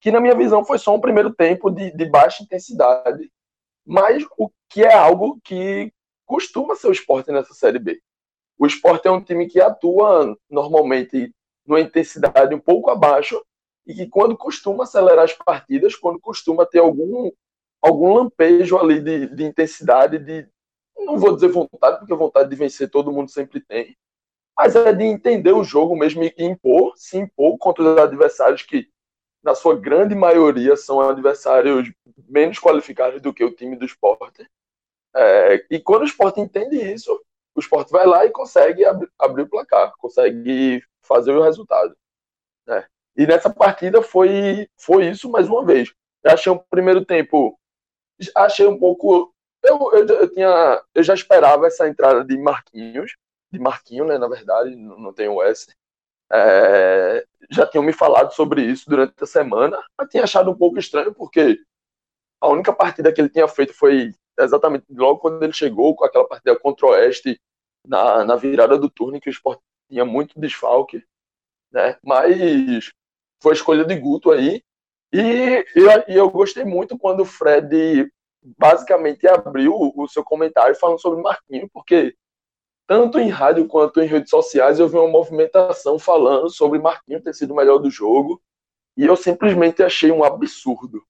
[0.00, 3.30] que na minha visão foi só um primeiro tempo de, de baixa intensidade,
[3.84, 5.92] mas o que é algo que
[6.26, 8.00] costuma ser o esporte nessa Série B.
[8.60, 11.34] O esporte é um time que atua normalmente
[11.66, 13.42] numa intensidade um pouco abaixo
[13.86, 17.32] e que quando costuma acelerar as partidas, quando costuma ter algum,
[17.80, 20.46] algum lampejo ali de, de intensidade, de
[20.94, 23.96] não vou dizer vontade, porque vontade de vencer todo mundo sempre tem,
[24.54, 28.90] mas é de entender o jogo mesmo e impor, se impor contra os adversários que,
[29.42, 31.90] na sua grande maioria, são adversários
[32.28, 34.46] menos qualificados do que o time do esporte.
[35.16, 37.18] É, e quando o esporte entende isso,
[37.54, 41.96] o esporte vai lá e consegue abrir, abrir o placar, consegue fazer o resultado.
[42.66, 42.86] Né?
[43.16, 45.92] E nessa partida foi, foi isso mais uma vez.
[46.22, 47.58] Eu achei um primeiro tempo,
[48.36, 49.34] achei um pouco.
[49.62, 53.16] Eu, eu, eu, tinha, eu já esperava essa entrada de Marquinhos,
[53.50, 54.16] de Marquinho, né?
[54.18, 55.66] Na verdade, não, não tem o S.
[56.32, 59.76] É, já tinham me falado sobre isso durante a semana.
[59.98, 61.58] Eu tinha achado um pouco estranho, porque
[62.40, 66.26] a única partida que ele tinha feito foi exatamente logo quando ele chegou, com aquela
[66.26, 67.40] partida contra o Oeste,
[67.86, 71.04] na, na virada do turno, que o Sport tinha muito desfalque.
[71.72, 71.96] Né?
[72.02, 72.90] Mas
[73.42, 74.62] foi a escolha de Guto aí.
[75.12, 78.10] E eu, e eu gostei muito quando o Fred
[78.42, 82.14] basicamente abriu o seu comentário falando sobre Marquinhos, porque
[82.86, 87.34] tanto em rádio quanto em redes sociais, eu vi uma movimentação falando sobre Marquinhos ter
[87.34, 88.42] sido o melhor do jogo,
[88.96, 91.02] e eu simplesmente achei um absurdo.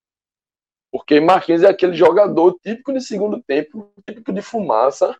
[0.91, 5.17] Porque Marquinhos é aquele jogador típico de segundo tempo, típico de fumaça,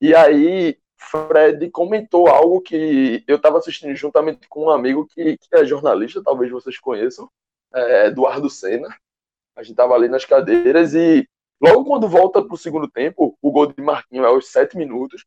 [0.00, 5.54] e aí Fred comentou algo que eu estava assistindo juntamente com um amigo que, que,
[5.54, 7.28] é jornalista, talvez vocês conheçam,
[7.74, 8.88] é Eduardo Senna.
[9.54, 11.28] A gente estava ali nas cadeiras e
[11.60, 15.24] logo quando volta para o segundo tempo, o gol de Marquinhos é aos sete minutos,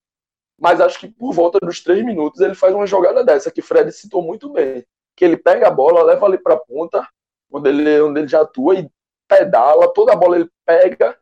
[0.59, 3.91] mas acho que por volta dos três minutos ele faz uma jogada dessa que Fred
[3.91, 4.83] citou muito bem,
[5.15, 7.07] que ele pega a bola, leva ali para a ponta,
[7.51, 8.89] onde ele, onde ele já atua e
[9.27, 11.17] pedala, toda a bola ele pega,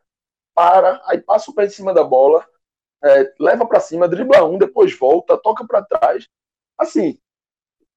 [0.54, 2.46] para, aí passa o pé em cima da bola,
[3.02, 6.28] é, leva para cima, dribla um, depois volta, toca para trás.
[6.78, 7.18] Assim,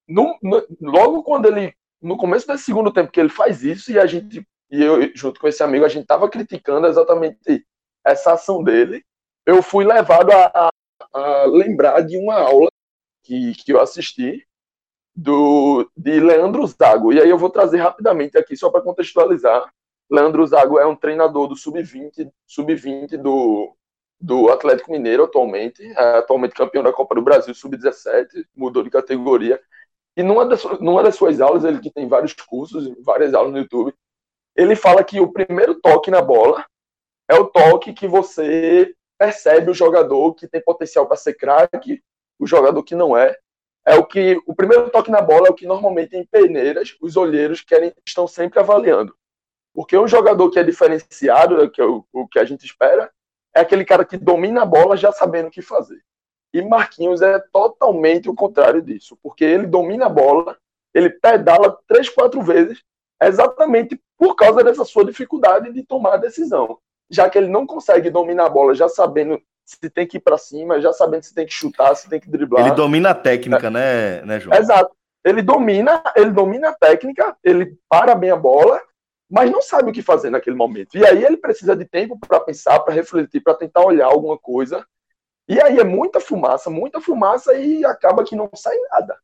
[0.06, 3.98] no, no, logo quando ele, no começo desse segundo tempo que ele faz isso, e
[3.98, 7.66] a gente, e eu junto com esse amigo, a gente tava criticando exatamente
[8.04, 9.04] essa ação dele,
[9.46, 10.70] eu fui levado a, a
[11.12, 12.70] a lembrar de uma aula
[13.22, 14.46] que, que eu assisti
[15.14, 17.12] do, de Leandro Zago.
[17.12, 19.72] E aí eu vou trazer rapidamente aqui, só para contextualizar.
[20.10, 22.74] Leandro Zago é um treinador do Sub-20 sub
[23.18, 23.76] do,
[24.20, 29.60] do Atlético Mineiro atualmente, é atualmente campeão da Copa do Brasil Sub-17, mudou de categoria.
[30.16, 33.58] E numa das, numa das suas aulas, ele que tem vários cursos, várias aulas no
[33.58, 33.94] YouTube,
[34.56, 36.64] ele fala que o primeiro toque na bola
[37.28, 42.02] é o toque que você percebe o jogador que tem potencial para ser craque,
[42.38, 43.36] o jogador que não é.
[43.86, 47.16] É o que o primeiro toque na bola é o que normalmente em peneiras os
[47.16, 49.14] olheiros querem estão sempre avaliando.
[49.78, 53.08] Porque um jogador que é diferenciado, que é o, o que a gente espera,
[53.54, 56.02] é aquele cara que domina a bola já sabendo o que fazer.
[56.52, 60.58] E Marquinhos é totalmente o contrário disso, porque ele domina a bola,
[60.92, 62.82] ele pedala três, quatro vezes,
[63.22, 66.78] exatamente por causa dessa sua dificuldade de tomar a decisão
[67.10, 70.38] já que ele não consegue dominar a bola, já sabendo se tem que ir para
[70.38, 72.66] cima, já sabendo se tem que chutar, se tem que driblar.
[72.66, 73.70] Ele domina a técnica, é.
[73.70, 74.56] né, né, João?
[74.56, 74.94] Exato.
[75.24, 78.80] Ele domina, ele domina a técnica, ele para bem a bola,
[79.30, 80.96] mas não sabe o que fazer naquele momento.
[80.96, 84.86] E aí ele precisa de tempo para pensar, para refletir, para tentar olhar alguma coisa.
[85.46, 89.18] E aí é muita fumaça, muita fumaça e acaba que não sai nada.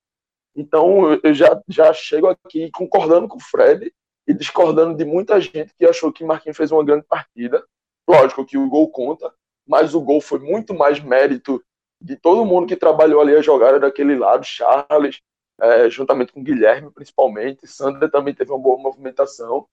[0.55, 3.93] Então eu já, já chego aqui concordando com o Fred
[4.27, 7.65] e discordando de muita gente que achou que Marquinhos fez uma grande partida.
[8.09, 9.33] Lógico que o gol conta,
[9.67, 11.63] mas o gol foi muito mais mérito
[12.01, 15.21] de todo mundo que trabalhou ali a jogada daquele lado, Charles,
[15.61, 17.67] é, juntamente com Guilherme, principalmente.
[17.67, 19.67] Sander também teve uma boa movimentação.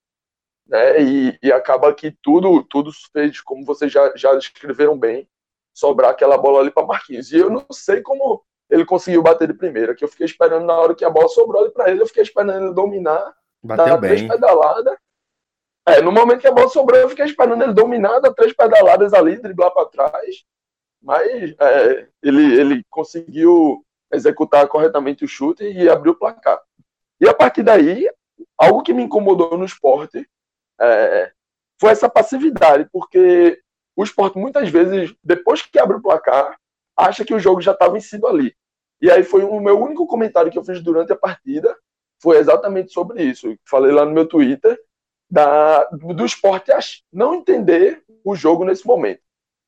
[0.66, 1.02] Né?
[1.02, 5.28] E, e, acaba que tudo, tudo fez, como vocês já, já escreveram bem,
[5.72, 7.32] sobrar aquela bola ali para Marquinhos.
[7.32, 10.74] E eu não sei como ele conseguiu bater de primeira, que eu fiquei esperando na
[10.74, 14.10] hora que a bola sobrou para ele, eu fiquei esperando ele dominar, Bateu dar bem.
[14.10, 14.96] três pedaladas,
[15.86, 19.12] é, no momento que a bola sobrou, eu fiquei esperando ele dominar, dar três pedaladas
[19.12, 20.44] ali, driblar para trás.
[21.02, 26.60] Mas é, ele, ele conseguiu executar corretamente o chute e abriu o placar.
[27.20, 28.08] E a partir daí,
[28.56, 30.28] algo que me incomodou no esporte
[30.82, 31.32] é,
[31.80, 33.60] foi essa passividade, porque
[33.96, 36.56] o esporte muitas vezes, depois que abre o placar,
[36.96, 38.54] acha que o jogo já estava vencido ali.
[39.00, 41.76] E aí foi o meu único comentário que eu fiz durante a partida,
[42.22, 43.54] foi exatamente sobre isso.
[43.68, 44.78] Falei lá no meu Twitter,
[45.30, 46.70] da, do esporte
[47.12, 49.20] não entender o jogo nesse momento.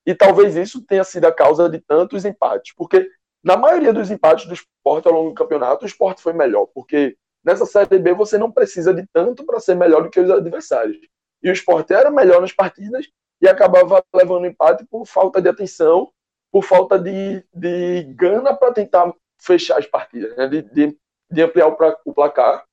[0.07, 3.11] E talvez isso tenha sido a causa de tantos empates, porque
[3.43, 7.17] na maioria dos empates do esporte ao longo do campeonato, o esporte foi melhor, porque
[7.45, 10.99] nessa Série B você não precisa de tanto para ser melhor do que os adversários.
[11.43, 13.07] E o esporte era melhor nas partidas
[13.41, 16.11] e acabava levando empate por falta de atenção,
[16.51, 20.47] por falta de, de gana para tentar fechar as partidas, né?
[20.47, 20.99] de, de,
[21.31, 22.65] de ampliar o placar.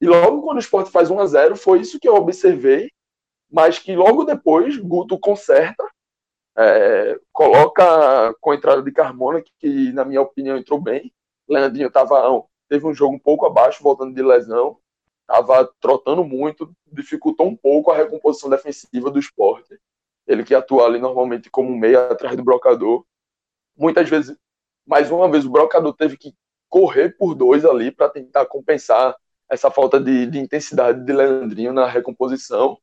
[0.00, 2.90] E logo quando o esporte faz 1 a 0 foi isso que eu observei,
[3.50, 5.84] mas que logo depois Guto conserta,
[6.56, 11.12] é, coloca com a entrada de Carmona, que, que, na minha opinião entrou bem.
[11.48, 14.78] Leandrinho tava, teve um jogo um pouco abaixo, voltando de lesão,
[15.22, 19.78] estava trotando muito, dificultou um pouco a recomposição defensiva do esporte.
[20.26, 23.04] Ele que atua ali normalmente como meia atrás do brocador.
[23.76, 24.36] Muitas vezes,
[24.86, 26.34] mais uma vez, o brocador teve que
[26.68, 29.16] correr por dois ali para tentar compensar
[29.48, 32.78] essa falta de, de intensidade de Leandrinho na recomposição.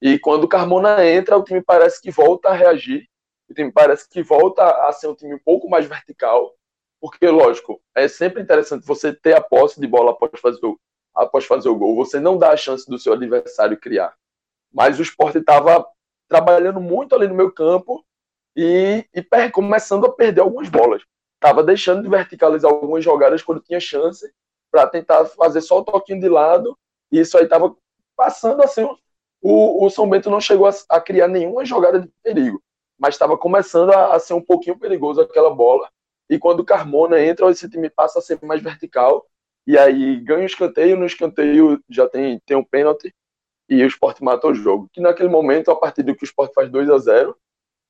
[0.00, 3.08] E quando o Carmona entra, o time parece que volta a reagir,
[3.48, 6.54] o time parece que volta a ser um time um pouco mais vertical,
[7.00, 10.78] porque, lógico, é sempre interessante você ter a posse de bola após fazer o,
[11.14, 14.14] após fazer o gol, você não dá a chance do seu adversário criar.
[14.72, 15.86] Mas o Sport estava
[16.28, 18.04] trabalhando muito ali no meu campo
[18.54, 21.02] e, e começando a perder algumas bolas.
[21.34, 24.30] Estava deixando de verticalizar algumas jogadas quando tinha chance
[24.70, 26.78] para tentar fazer só o toquinho de lado.
[27.10, 27.74] E isso aí estava
[28.14, 28.84] passando assim.
[29.42, 32.62] O, o São Bento não chegou a, a criar nenhuma jogada de perigo,
[32.98, 35.88] mas estava começando a, a, ser um pouquinho perigoso aquela bola.
[36.30, 39.26] E quando Carmona entra, esse time passa a ser mais vertical.
[39.66, 40.96] E aí ganha o escanteio.
[40.96, 43.12] No escanteio já tem, tem um pênalti.
[43.68, 44.88] E o Sport mata o jogo.
[44.92, 47.36] Que naquele momento, a partir do que o Sport faz 2 a 0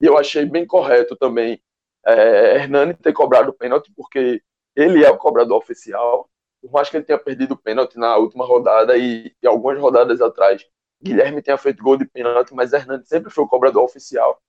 [0.01, 1.61] e eu achei bem correto também
[2.07, 4.43] é, Hernani ter cobrado o pênalti, porque
[4.75, 6.31] ele é o cobrador oficial.
[6.63, 10.21] Por mais que ele tenha perdido o pênalti na última rodada e, e algumas rodadas
[10.23, 10.67] atrás,
[11.03, 14.41] Guilherme tenha feito gol de pênalti, mas Hernani sempre foi o cobrador oficial.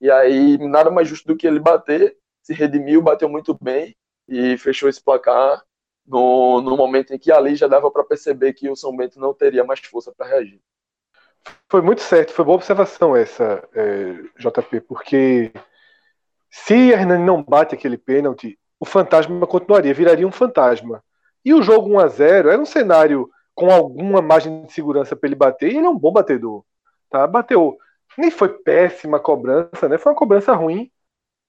[0.00, 3.96] E aí, nada mais justo do que ele bater, se redimiu, bateu muito bem
[4.28, 5.62] e fechou esse placar
[6.06, 9.34] no, no momento em que ali já dava para perceber que o São Bento não
[9.34, 10.60] teria mais força para reagir.
[11.68, 15.52] Foi muito certo, foi boa observação essa, é, JP, porque
[16.50, 21.02] se Hernani não bate aquele pênalti, o fantasma continuaria, viraria um fantasma.
[21.44, 25.28] E o jogo 1 a 0 era um cenário com alguma margem de segurança para
[25.28, 26.64] ele bater, e ele é um bom batedor.
[27.08, 27.26] Tá?
[27.26, 27.78] Bateu.
[28.18, 29.98] Nem foi péssima a cobrança, né?
[29.98, 30.90] Foi uma cobrança ruim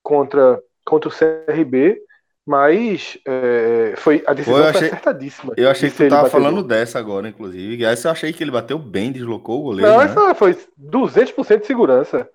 [0.04, 2.02] contra, contra o CRB,
[2.46, 5.54] mas é, foi a decisão Pô, achei, foi acertadíssima.
[5.56, 7.84] Eu achei que tu tava falando dessa agora, inclusive.
[7.84, 9.92] Essa eu achei que ele bateu bem, deslocou o goleiro.
[9.92, 10.06] Não, né?
[10.06, 12.30] essa foi 200% de segurança.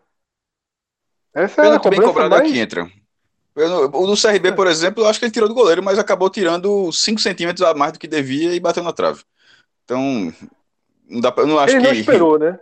[1.35, 2.49] Essa é a bem cobrado mais...
[2.49, 2.89] aqui entra.
[3.57, 6.93] O do CRB, por exemplo, eu acho que ele tirou do goleiro, mas acabou tirando
[6.93, 9.23] 5 centímetros a mais do que devia e bateu na trave.
[9.85, 10.33] Então,
[11.09, 11.93] não dá pra, não acho ele que...
[11.93, 12.59] não esperou, né?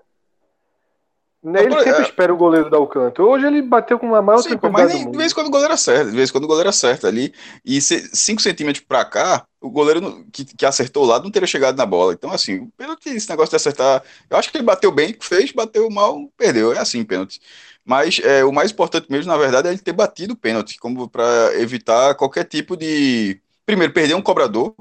[1.44, 2.02] Ele sempre é...
[2.02, 3.22] espera o goleiro dar o canto.
[3.22, 5.74] Hoje ele bateu com uma maior Sim, mas nem, de vez em quando o goleiro
[5.74, 7.34] acerta, de vez em quando o goleiro acerta ali.
[7.62, 11.76] E 5 centímetros para cá, o goleiro que, que acertou o lado não teria chegado
[11.76, 12.14] na bola.
[12.14, 14.02] Então, assim, pênalti, esse negócio de acertar.
[14.30, 16.72] Eu acho que ele bateu bem, fez, bateu mal, perdeu.
[16.72, 17.38] É assim, pênalti.
[17.84, 21.06] Mas é, o mais importante mesmo, na verdade, é ele ter batido o pênalti, como
[21.08, 23.38] para evitar qualquer tipo de.
[23.66, 24.74] Primeiro, perder um cobrador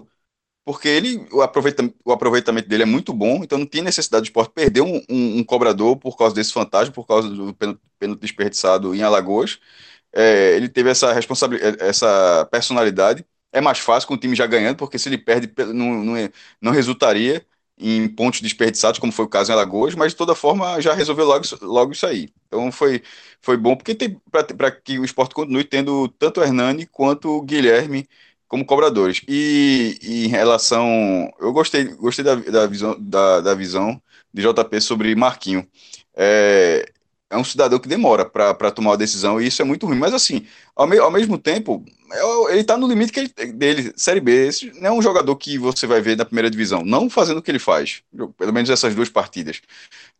[0.65, 4.29] porque ele o, aproveita, o aproveitamento dele é muito bom, então não tem necessidade de
[4.29, 7.53] esporte perder um, um, um, cobrador por causa desse fantasma, por causa do
[7.99, 9.59] pênalti desperdiçado em Alagoas.
[10.13, 13.25] É, ele teve essa responsabilidade, é, essa personalidade.
[13.51, 16.29] É mais fácil com o time já ganhando, porque se ele perde, não, não,
[16.61, 17.45] não resultaria
[17.77, 21.25] em pontos desperdiçados, como foi o caso em Alagoas, mas de toda forma já resolveu
[21.25, 22.29] logo, logo isso aí.
[22.47, 23.01] Então foi,
[23.41, 23.95] foi bom, porque
[24.31, 28.07] para que o esporte continue tendo tanto o Hernani quanto o Guilherme
[28.53, 29.21] como cobradores.
[29.27, 31.33] E, e, em relação.
[31.39, 33.99] Eu gostei, gostei da, da, visão, da, da visão
[34.31, 35.67] de JP sobre Marquinho.
[36.15, 36.85] É,
[37.31, 39.97] é um cidadão que demora para tomar uma decisão e isso é muito ruim.
[39.97, 43.91] Mas, assim, ao, me, ao mesmo tempo, é, ele está no limite que ele, dele.
[43.97, 47.09] Série B, esse não é um jogador que você vai ver na primeira divisão, não
[47.09, 48.03] fazendo o que ele faz,
[48.37, 49.61] pelo menos essas duas partidas.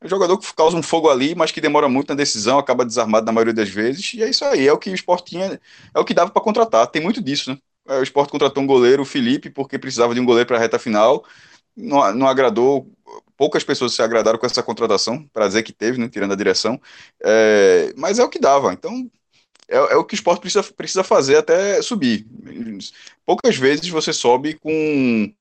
[0.01, 2.83] É um jogador que causa um fogo ali, mas que demora muito na decisão, acaba
[2.83, 5.61] desarmado na maioria das vezes, e é isso aí, é o que o Sport tinha,
[5.93, 6.87] é o que dava para contratar.
[6.87, 7.59] Tem muito disso, né?
[7.87, 10.59] É, o Sport contratou um goleiro, o Felipe, porque precisava de um goleiro para a
[10.59, 11.25] reta final.
[11.75, 12.89] Não, não, agradou,
[13.37, 16.79] poucas pessoas se agradaram com essa contratação, para dizer que teve, né, tirando a direção.
[17.23, 18.73] É, mas é o que dava.
[18.73, 19.09] Então,
[19.67, 22.27] é, é, o que o Sport precisa, precisa fazer até subir.
[23.25, 25.33] Poucas vezes você sobe com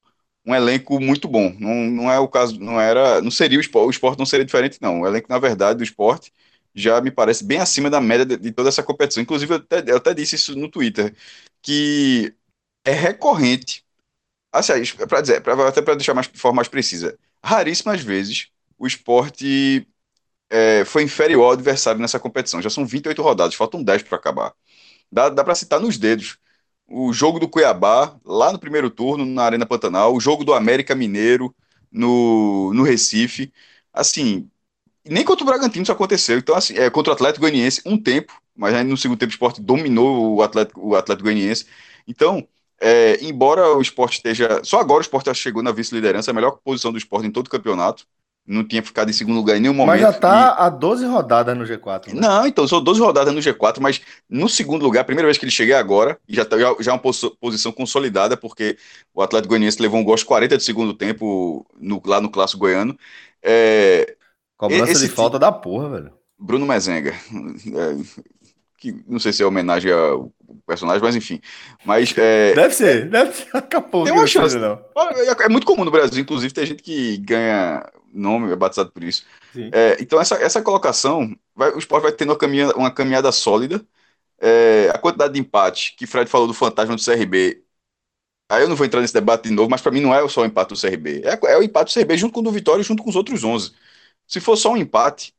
[0.46, 1.54] um elenco muito bom.
[1.58, 4.44] Não, não é o caso, não era, não seria o esporte, o esporte não seria
[4.44, 5.02] diferente, não.
[5.02, 6.32] O elenco, na verdade, do esporte
[6.74, 9.22] já me parece bem acima da média de, de toda essa competição.
[9.22, 11.14] Inclusive, eu até, eu até, disse isso no Twitter,
[11.62, 12.34] que
[12.84, 13.84] é recorrente,
[14.52, 14.72] assim,
[15.08, 18.48] para dizer, pra, até para deixar mais, de forma mais precisa, raríssimas vezes
[18.78, 19.86] o esporte
[20.50, 22.62] é, foi inferior ao adversário nessa competição.
[22.62, 24.54] Já são 28 rodadas, faltam 10 para acabar.
[25.10, 26.38] Dá, dá para citar nos dedos.
[26.88, 30.94] O jogo do Cuiabá, lá no primeiro turno, na Arena Pantanal, o jogo do América
[30.94, 31.54] Mineiro,
[31.90, 33.52] no, no Recife.
[33.92, 34.50] Assim,
[35.04, 36.38] nem contra o Bragantino isso aconteceu.
[36.38, 39.34] Então, assim, é, contra o Atlético Goianiense, um tempo, mas aí no segundo tempo o
[39.34, 41.66] esporte dominou o Atlético, o Atlético Goianiense.
[42.06, 42.46] Então,
[42.80, 44.60] é, embora o esporte esteja.
[44.62, 47.48] Só agora o esporte já chegou na vice-liderança, a melhor posição do esporte em todo
[47.48, 48.06] o campeonato.
[48.46, 50.00] Não tinha ficado em segundo lugar em nenhum momento.
[50.00, 50.62] Mas já tá e...
[50.62, 52.14] a 12 rodadas no G4.
[52.14, 52.20] Né?
[52.20, 54.00] Não, então, são 12 rodadas no G4, mas
[54.30, 56.94] no segundo lugar, a primeira vez que ele cheguei agora, já, tá, já, já é
[56.94, 57.02] uma
[57.40, 58.76] posição consolidada, porque
[59.12, 62.96] o Atlético Goianiense levou um gosto 40 de segundo tempo no, lá no Clássico Goiano.
[63.42, 64.16] É,
[64.56, 66.12] Cobrança de falta da porra, velho.
[66.42, 67.12] Bruno Mezenga.
[67.12, 68.22] É,
[68.82, 70.32] que não sei se é homenagem ao
[70.66, 71.40] personagem, mas enfim.
[71.84, 73.48] Mas, é, deve ser, deve ser.
[73.56, 74.02] Acabou.
[74.02, 74.58] Tem uma chance.
[74.58, 74.84] Não.
[74.96, 79.04] É, é muito comum no Brasil, inclusive, tem gente que ganha nome, é batizado por
[79.04, 79.24] isso.
[79.72, 83.80] É, então, essa, essa colocação, vai, o esporte vai tendo uma caminhada, uma caminhada sólida.
[84.40, 87.62] É, a quantidade de empate que Fred falou do fantasma do CRB.
[88.50, 90.42] Aí eu não vou entrar nesse debate de novo, mas para mim não é só
[90.42, 91.22] o empate do CRB.
[91.24, 93.14] É, é o empate do CRB junto com o do Vitória e junto com os
[93.14, 93.72] outros 11.
[94.26, 95.32] Se for só um empate,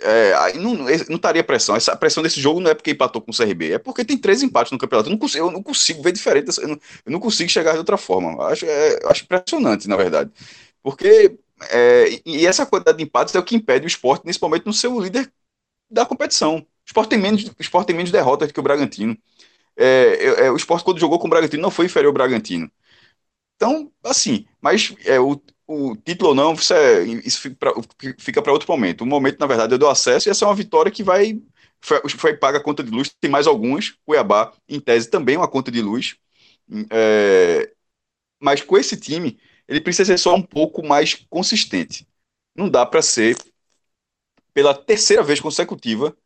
[0.00, 1.76] é, não, não estaria pressão.
[1.76, 4.42] Essa pressão desse jogo não é porque empatou com o CRB, é porque tem três
[4.42, 5.08] empates no campeonato.
[5.08, 7.78] Eu não consigo, eu não consigo ver diferente, eu não, eu não consigo chegar de
[7.78, 8.44] outra forma.
[8.46, 10.30] Acho, é, acho impressionante, na verdade.
[10.82, 11.38] Porque
[11.70, 14.98] é, e essa quantidade de empates é o que impede o esporte, momento, no seu
[15.00, 15.32] líder
[15.90, 16.58] da competição.
[16.58, 19.16] O esporte tem menos, o esporte tem menos derrotas que o Bragantino.
[19.76, 22.70] É, é, o esporte, quando jogou com o Bragantino, não foi inferior ao Bragantino.
[23.56, 27.40] Então, assim, mas é, o, o título ou não, isso, é, isso
[28.18, 29.02] fica para outro momento.
[29.02, 31.40] O momento, na verdade, é do acesso e essa é uma vitória que vai.
[31.80, 33.94] Foi, foi paga a conta de luz, tem mais algumas.
[34.04, 36.16] Cuiabá, em tese, também uma conta de luz.
[36.90, 37.72] É,
[38.40, 39.38] mas com esse time,
[39.68, 42.06] ele precisa ser só um pouco mais consistente.
[42.54, 43.36] Não dá para ser,
[44.54, 46.16] pela terceira vez consecutiva,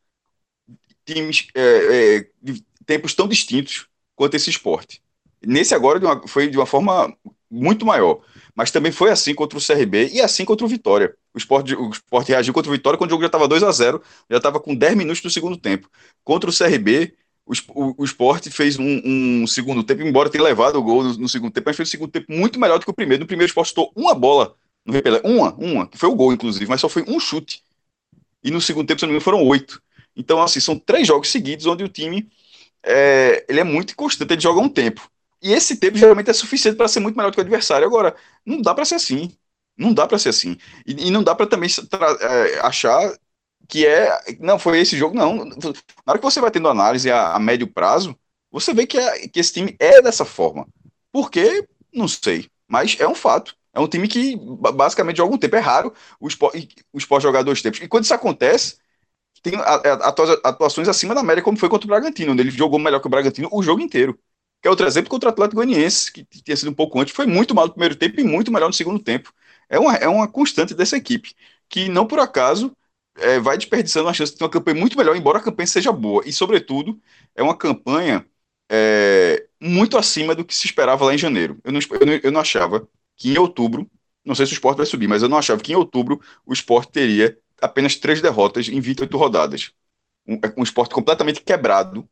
[1.05, 5.03] times é, é, de tempos tão distintos quanto esse esporte.
[5.45, 7.17] Nesse agora de uma, foi de uma forma
[7.51, 8.21] muito maior.
[8.55, 11.15] Mas também foi assim contra o CRB e assim contra o Vitória.
[11.35, 13.73] O Sport, o Sport reagiu contra o Vitória quando o jogo já estava 2 a
[13.73, 15.89] 0 já estava com 10 minutos do segundo tempo.
[16.23, 17.15] Contra o CRB,
[17.47, 21.29] o, o, Sport fez um, um, segundo tempo, embora tenha levado o gol no, no,
[21.29, 23.23] segundo tempo, mas fez um segundo tempo muito melhor do que o primeiro.
[23.23, 26.33] No primeiro, o Sport estou uma bola no repelé, uma, uma, que foi o gol,
[26.33, 27.63] inclusive, mas só foi um chute.
[28.43, 29.83] E no segundo tempo, se não me engano, foram oito.
[30.17, 32.29] Então, assim, são três jogos seguidos onde o time
[32.83, 35.11] é, ele é muito constante, ele joga um tempo.
[35.43, 37.87] E esse tempo geralmente é suficiente para ser muito melhor do que o adversário.
[37.87, 38.15] Agora,
[38.45, 39.37] não dá para ser assim.
[39.77, 40.57] Não dá para ser assim.
[40.87, 41.71] E, e não dá para também
[42.21, 43.13] é, achar
[43.69, 44.37] que é.
[44.39, 45.45] Não, foi esse jogo, não.
[45.45, 45.55] Na
[46.09, 48.17] hora que você vai tendo análise a, a médio prazo,
[48.51, 50.67] você vê que, é, que esse time é dessa forma.
[51.13, 51.67] Por quê?
[51.93, 52.49] Não sei.
[52.69, 53.57] Mas é um fato.
[53.73, 54.37] É um time que
[54.75, 55.57] basicamente joga um tempo.
[55.57, 57.81] É raro o esporte, o esporte jogar dois tempos.
[57.81, 58.77] E quando isso acontece,
[59.43, 59.55] tem
[60.43, 63.11] atuações acima da média, como foi contra o Bragantino, onde ele jogou melhor que o
[63.11, 64.19] Bragantino o jogo inteiro
[64.61, 67.27] que é outro exemplo contra o Atlético Goianiense, que tinha sido um pouco antes, foi
[67.27, 69.33] muito mal no primeiro tempo e muito melhor no segundo tempo.
[69.69, 71.35] É uma, é uma constante dessa equipe,
[71.69, 72.77] que não por acaso
[73.17, 75.93] é, vai desperdiçando a chance de ter uma campanha muito melhor, embora a campanha seja
[75.93, 76.23] boa.
[76.27, 77.01] E, sobretudo,
[77.35, 78.27] é uma campanha
[78.71, 81.59] é, muito acima do que se esperava lá em janeiro.
[81.65, 83.91] Eu não, eu, não, eu não achava que em outubro,
[84.25, 86.53] não sei se o esporte vai subir, mas eu não achava que em outubro o
[86.53, 89.73] esporte teria apenas três derrotas em 28 rodadas.
[90.27, 92.09] Um, um esporte completamente quebrado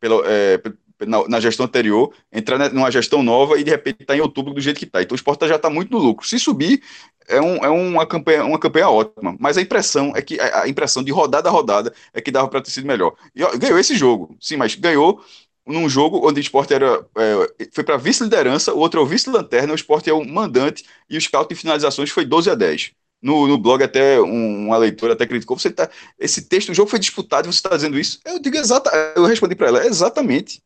[0.00, 0.58] pelo, é,
[1.06, 4.54] na, na, gestão anterior, entrar numa gestão nova e de repente estar tá em outubro
[4.54, 5.02] do jeito que está.
[5.02, 6.26] Então o esporte já está muito no lucro.
[6.26, 6.82] Se subir,
[7.28, 9.36] é, um, é uma, campanha, uma campanha ótima.
[9.38, 12.60] Mas a impressão é que a, impressão de rodada a rodada é que dava para
[12.60, 13.14] ter sido melhor.
[13.34, 15.22] E ó, ganhou esse jogo, sim, mas ganhou
[15.66, 19.72] num jogo onde o esporte era, é, foi para vice-liderança, o outro é o vice-lanterna,
[19.72, 22.92] o esporte é o mandante e o scout de finalizações foi 12 a 10.
[23.22, 25.88] No, no blog até um, uma leitora até criticou, você tá,
[26.18, 28.18] esse texto, o jogo foi disputado você está dizendo isso?
[28.24, 30.60] Eu digo exata, eu respondi para ela, exatamente.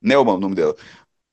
[0.00, 0.74] Nelma, o nome dela.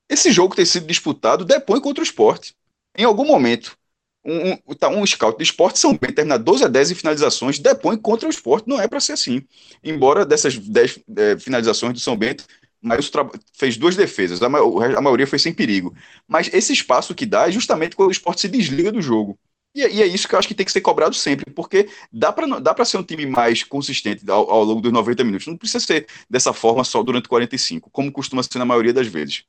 [0.08, 2.54] Esse jogo ter sido disputado depõe contra o esporte.
[2.96, 3.76] Em algum momento,
[4.24, 7.58] um, um, tá, um scout de esporte São Bento terminar 12 a 10 em finalizações,
[7.58, 8.68] depõe contra o esporte.
[8.68, 9.42] Não é para ser assim.
[9.82, 12.44] Embora dessas 10 é, finalizações do São Bento,
[12.80, 13.10] mas
[13.54, 15.94] fez duas defesas, a, maioria foi sem perigo.
[16.26, 19.38] Mas esse espaço que dá é justamente quando o esporte se desliga do jogo.
[19.74, 22.32] E, e é isso que eu acho que tem que ser cobrado sempre, porque dá
[22.32, 25.46] para dá ser um time mais consistente ao, ao, longo dos 90 minutos.
[25.46, 29.44] Não precisa ser dessa forma só durante 45, como costuma ser na maioria das vezes.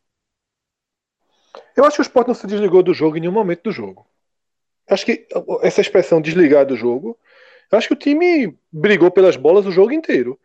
[1.76, 4.06] Eu acho que o Sport não se desligou do jogo em nenhum momento do jogo.
[4.88, 5.28] Acho que
[5.62, 7.18] essa expressão desligar do jogo,
[7.72, 10.40] eu acho que o time brigou pelas bolas o jogo inteiro.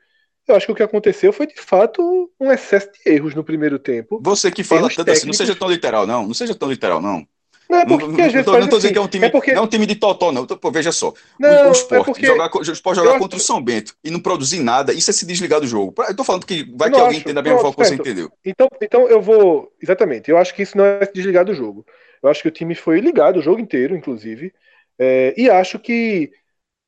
[0.47, 3.79] Eu acho que o que aconteceu foi de fato um excesso de erros no primeiro
[3.79, 4.21] tempo.
[4.23, 5.19] Você que fala tanto técnicos.
[5.19, 6.27] assim, não seja tão literal, não.
[6.27, 7.27] Não seja tão literal, não.
[7.75, 8.47] Não é porque não, às vezes.
[8.47, 9.53] Não, não tô dizendo que é um time, é porque...
[9.53, 10.47] não é um time de totó, não.
[10.47, 11.13] Pô, veja só.
[11.39, 12.27] Não, o, o esporte, é porque...
[12.27, 15.61] jogar, o jogar contra o São Bento e não produzir nada, isso é se desligar
[15.61, 15.95] do jogo.
[16.09, 18.31] Eu tô falando que vai que alguém entenda a mesma forma que você entendeu.
[18.45, 19.73] Então, então eu vou.
[19.83, 20.31] Exatamente.
[20.31, 21.85] Eu acho que isso não é se desligar do jogo.
[22.23, 24.53] Eu acho que o time foi ligado o jogo inteiro, inclusive.
[24.99, 26.31] É, e acho que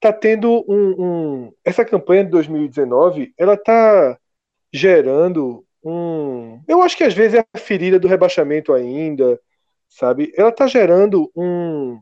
[0.01, 4.18] tá tendo um, um, Essa campanha de 2019, ela tá
[4.72, 6.61] gerando um.
[6.68, 9.41] Eu acho que às vezes é a ferida do rebaixamento ainda
[9.89, 10.32] sabe?
[10.37, 12.01] Ela está gerando um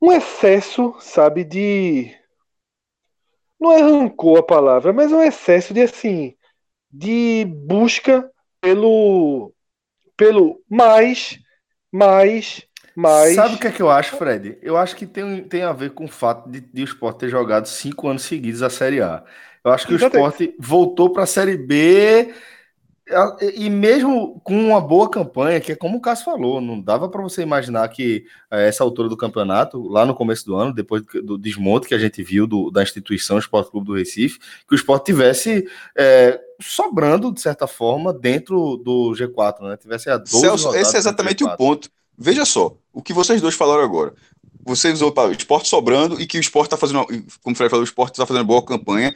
[0.00, 2.14] um excesso, sabe, de
[3.60, 6.36] não é rancor a palavra, mas é um excesso de assim
[6.90, 8.30] de busca
[8.60, 9.52] pelo
[10.16, 11.38] pelo mais,
[11.92, 12.68] mais,
[13.00, 13.36] Mas...
[13.36, 14.58] Sabe o que é que eu acho, Fred?
[14.60, 17.28] Eu acho que tem, tem a ver com o fato de, de o Sport ter
[17.28, 19.22] jogado cinco anos seguidos a Série A.
[19.64, 20.26] Eu acho que Exatamente.
[20.26, 22.34] o Sport voltou para a Série B
[23.54, 27.22] e mesmo com uma boa campanha, que é como o Cássio falou, não dava para
[27.22, 31.38] você imaginar que a essa altura do campeonato, lá no começo do ano, depois do
[31.38, 35.04] desmonte que a gente viu do, da instituição Esporte Clube do Recife, que o Sport
[35.04, 39.76] tivesse é, sobrando, de certa forma, dentro do G4, né?
[39.76, 41.88] Tivesse a 12 Celso, esse é exatamente o ponto.
[42.16, 44.12] Veja só, o que vocês dois falaram agora.
[44.68, 47.06] Você usou para o esporte sobrando e que o esporte está fazendo,
[47.42, 49.14] como o Fred falou, o esporte está fazendo boa campanha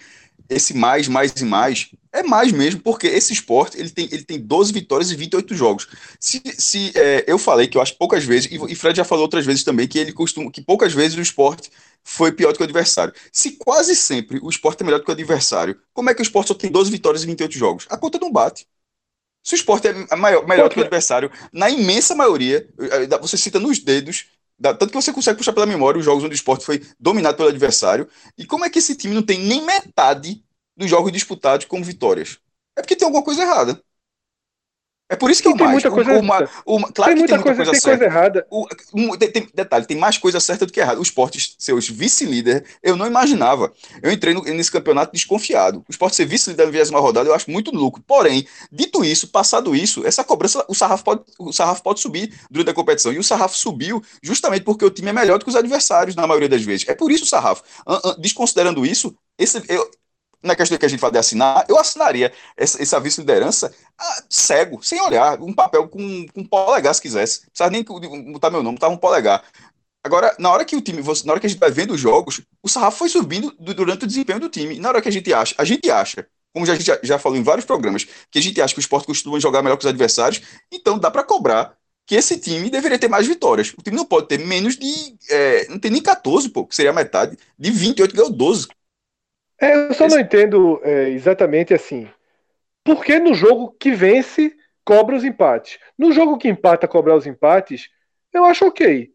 [0.48, 4.38] esse mais, mais e mais é mais mesmo, porque esse esporte ele tem, ele tem
[4.38, 5.88] 12 vitórias e 28 jogos.
[6.20, 9.22] Se, se é, eu falei que eu acho poucas vezes, e, e Fred já falou
[9.22, 11.70] outras vezes também, que ele costuma, que poucas vezes o esporte
[12.05, 13.14] foi pior do que o adversário.
[13.32, 16.22] Se quase sempre o esporte é melhor do que o adversário, como é que o
[16.24, 17.86] esporte só tem 12 vitórias e 28 jogos?
[17.88, 18.66] A conta não bate.
[19.42, 22.68] Se o esporte é maior, melhor do que o adversário, na imensa maioria,
[23.20, 24.26] você cita nos dedos
[24.62, 27.48] tanto que você consegue puxar pela memória os jogos onde o esporte foi dominado pelo
[27.48, 28.08] adversário.
[28.38, 30.44] E como é que esse time não tem nem metade
[30.76, 32.38] dos jogos disputados como vitórias?
[32.76, 33.82] É porque tem alguma coisa errada.
[35.09, 35.82] É por isso que é o tem mais.
[35.82, 38.46] Muita coisa, uma, uma, claro tem que muita tem muita coisa, coisa, tem coisa errada.
[38.50, 40.98] O, um, tem, detalhe, tem mais coisa certa do que errada.
[40.98, 43.70] O esporte ser vice-líder, eu não imaginava.
[44.03, 45.84] Eu entrei no, nesse campeonato desconfiado.
[45.86, 48.03] O esporte ser vice-líder na 20 rodada, eu acho muito lucro.
[48.07, 52.70] Porém, dito isso, passado isso, essa cobrança, o sarrafo, pode, o sarrafo pode subir durante
[52.70, 53.12] a competição.
[53.12, 56.26] E o sarrafo subiu justamente porque o time é melhor do que os adversários, na
[56.26, 56.88] maioria das vezes.
[56.88, 57.62] É por isso o sarrafo.
[58.18, 59.90] Desconsiderando isso, esse, eu,
[60.43, 65.01] na questão que a gente de assinar, eu assinaria essa, essa vice-liderança ah, cego, sem
[65.01, 67.43] olhar, um papel com, com um polegar, se quisesse.
[67.43, 69.45] Não precisava nem botar meu nome, botava um polegar.
[70.05, 72.40] Agora, na hora que o time, na hora que a gente vai vendo os jogos,
[72.62, 74.78] o sarrafo foi subindo durante o desempenho do time.
[74.78, 77.43] Na hora que a gente acha, a gente acha, como já, já, já falou em
[77.43, 80.43] vários programas, que a gente acha que o esporte costuma jogar melhor que os adversários,
[80.72, 83.72] então dá para cobrar que esse time deveria ter mais vitórias.
[83.78, 85.16] O time não pode ter menos de.
[85.30, 87.38] É, não tem nem 14, pô, que seria a metade.
[87.59, 88.68] De 28 ganhou 12.
[89.62, 90.16] É, eu só Esse...
[90.16, 92.08] não entendo é, exatamente assim.
[92.84, 94.52] Por que no jogo que vence,
[94.84, 95.78] cobra os empates?
[95.96, 97.88] No jogo que empata, cobrar os empates,
[98.34, 99.08] eu acho ok.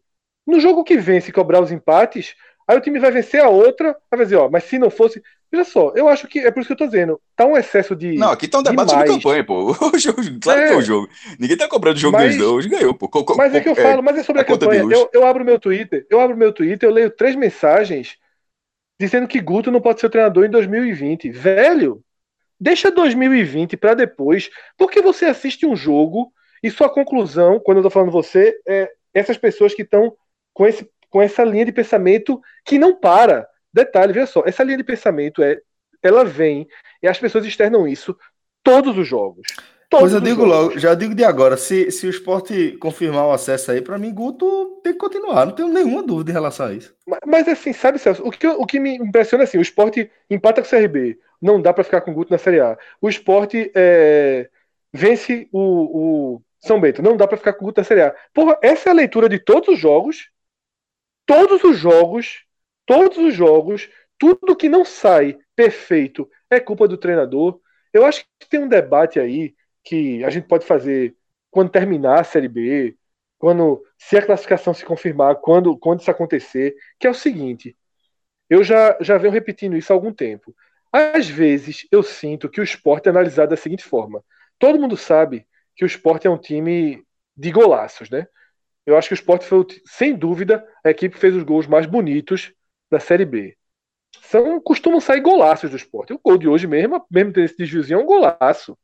[0.46, 2.34] No jogo que vence, cobrar os empates,
[2.66, 5.22] aí o time vai vencer a outra, vai dizer, ó, mas se não fosse.
[5.52, 7.20] Veja só, eu acho que é por isso que eu tô dizendo.
[7.36, 8.14] Tá um excesso de.
[8.14, 9.74] Não, aqui tá um debate sobre campanha, pô.
[10.42, 11.08] claro é, que foi o jogo.
[11.38, 12.54] Ninguém tá cobrando o jogo mas, deles, não.
[12.54, 13.10] Hoje ganhou, pô.
[13.36, 14.80] mas é que eu é, falo, mas é sobre a, a campanha.
[14.80, 18.16] Eu, eu abro meu Twitter, eu abro meu Twitter, eu leio três mensagens
[18.98, 21.30] dizendo que Guto não pode ser treinador em 2020.
[21.30, 22.02] Velho,
[22.58, 26.32] deixa 2020 para depois, porque você assiste um jogo
[26.62, 30.16] e sua conclusão, quando eu tô falando você, é essas pessoas que estão
[30.52, 33.48] com, esse, com essa linha de pensamento que não para.
[33.72, 35.60] Detalhe, veja só, essa linha de pensamento é,
[36.02, 36.66] ela vem
[37.02, 38.16] e as pessoas externam isso
[38.62, 39.46] todos os jogos.
[39.88, 40.56] Todos pois eu digo jogos.
[40.56, 44.12] logo, já digo de agora, se, se o esporte confirmar o acesso aí, para mim,
[44.12, 46.94] Guto tem que continuar, não tenho nenhuma dúvida em relação a isso.
[47.06, 50.10] Mas, mas assim, sabe, Celso, o que, o que me impressiona é assim, o esporte
[50.28, 52.76] empata com o CRB, não dá para ficar com o Guto na Série A.
[53.00, 54.50] O esporte é,
[54.92, 58.14] vence o, o, São Bento, não dá para ficar com o Guto na Série A.
[58.34, 60.28] Porra, essa é a leitura de todos os jogos,
[61.24, 62.44] todos os jogos,
[62.84, 67.58] todos os jogos, tudo que não sai perfeito é culpa do treinador.
[67.90, 69.54] Eu acho que tem um debate aí
[69.88, 71.16] que a gente pode fazer
[71.50, 72.96] quando terminar a Série B,
[73.38, 77.76] quando se a classificação se confirmar, quando, quando isso acontecer, que é o seguinte,
[78.50, 80.54] eu já, já venho repetindo isso há algum tempo.
[80.92, 84.22] Às vezes eu sinto que o esporte é analisado da seguinte forma.
[84.58, 87.02] Todo mundo sabe que o esporte é um time
[87.36, 88.26] de golaços, né?
[88.84, 91.86] Eu acho que o esporte foi, sem dúvida, a equipe que fez os gols mais
[91.86, 92.52] bonitos
[92.90, 93.56] da Série B.
[94.22, 96.12] São, costumam sair golaços do esporte.
[96.12, 98.76] O gol de hoje mesmo, mesmo ter esse desviozinho, é um golaço.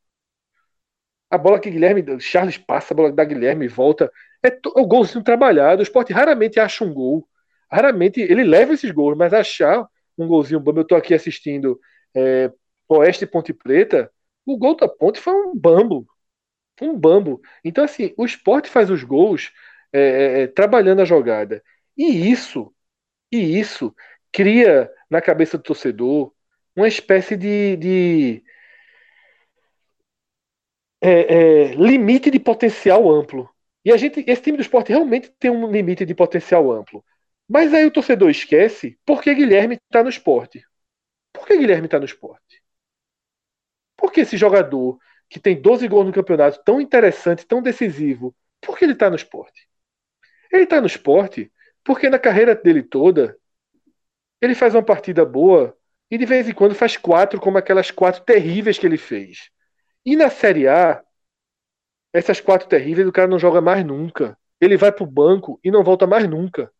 [1.29, 4.11] A bola que Guilherme, Charles passa, a bola da Guilherme volta.
[4.43, 5.79] É, é o golzinho trabalhado.
[5.79, 7.27] O esporte raramente acha um gol.
[7.71, 10.79] Raramente ele leva esses gols, mas achar um golzinho bambo.
[10.79, 11.79] Eu estou aqui assistindo
[12.15, 12.51] é,
[12.87, 14.11] Oeste Ponte Preta.
[14.45, 16.07] O gol da Ponte foi um bambo.
[16.81, 17.41] Um bambo.
[17.63, 19.51] Então, assim, o esporte faz os gols
[19.93, 21.63] é, é, é, trabalhando a jogada.
[21.97, 22.73] E isso,
[23.31, 23.95] e isso
[24.31, 26.33] cria na cabeça do torcedor
[26.75, 28.43] uma espécie de, de
[31.05, 33.47] é, é, limite de potencial amplo.
[33.83, 37.05] E a gente, esse time do esporte realmente tem um limite de potencial amplo.
[37.47, 40.65] Mas aí o torcedor esquece porque Guilherme está no esporte.
[41.31, 42.63] Por que Guilherme está no esporte?
[43.95, 44.97] Porque esse jogador
[45.29, 49.15] que tem 12 gols no campeonato, tão interessante, tão decisivo, por que ele está no
[49.15, 49.67] esporte?
[50.51, 51.51] Ele está no esporte
[51.83, 53.37] porque na carreira dele toda,
[54.41, 55.77] ele faz uma partida boa
[56.09, 59.51] e de vez em quando faz quatro, como aquelas quatro terríveis que ele fez.
[60.05, 61.03] E na Série A,
[62.11, 64.35] essas quatro terríveis o cara não joga mais nunca.
[64.59, 66.71] ele vai para o banco e não volta mais nunca.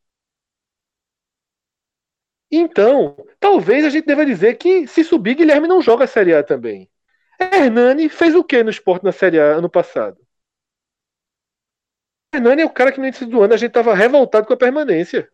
[2.51, 6.43] Então, talvez a gente deva dizer que se subir, Guilherme não joga a Série A
[6.43, 6.89] também.
[7.39, 10.17] Hernani fez o que no esporte na Série A ano passado?
[12.35, 14.57] Hernani é o cara que no início do ano a gente estava revoltado com a
[14.57, 15.27] permanência.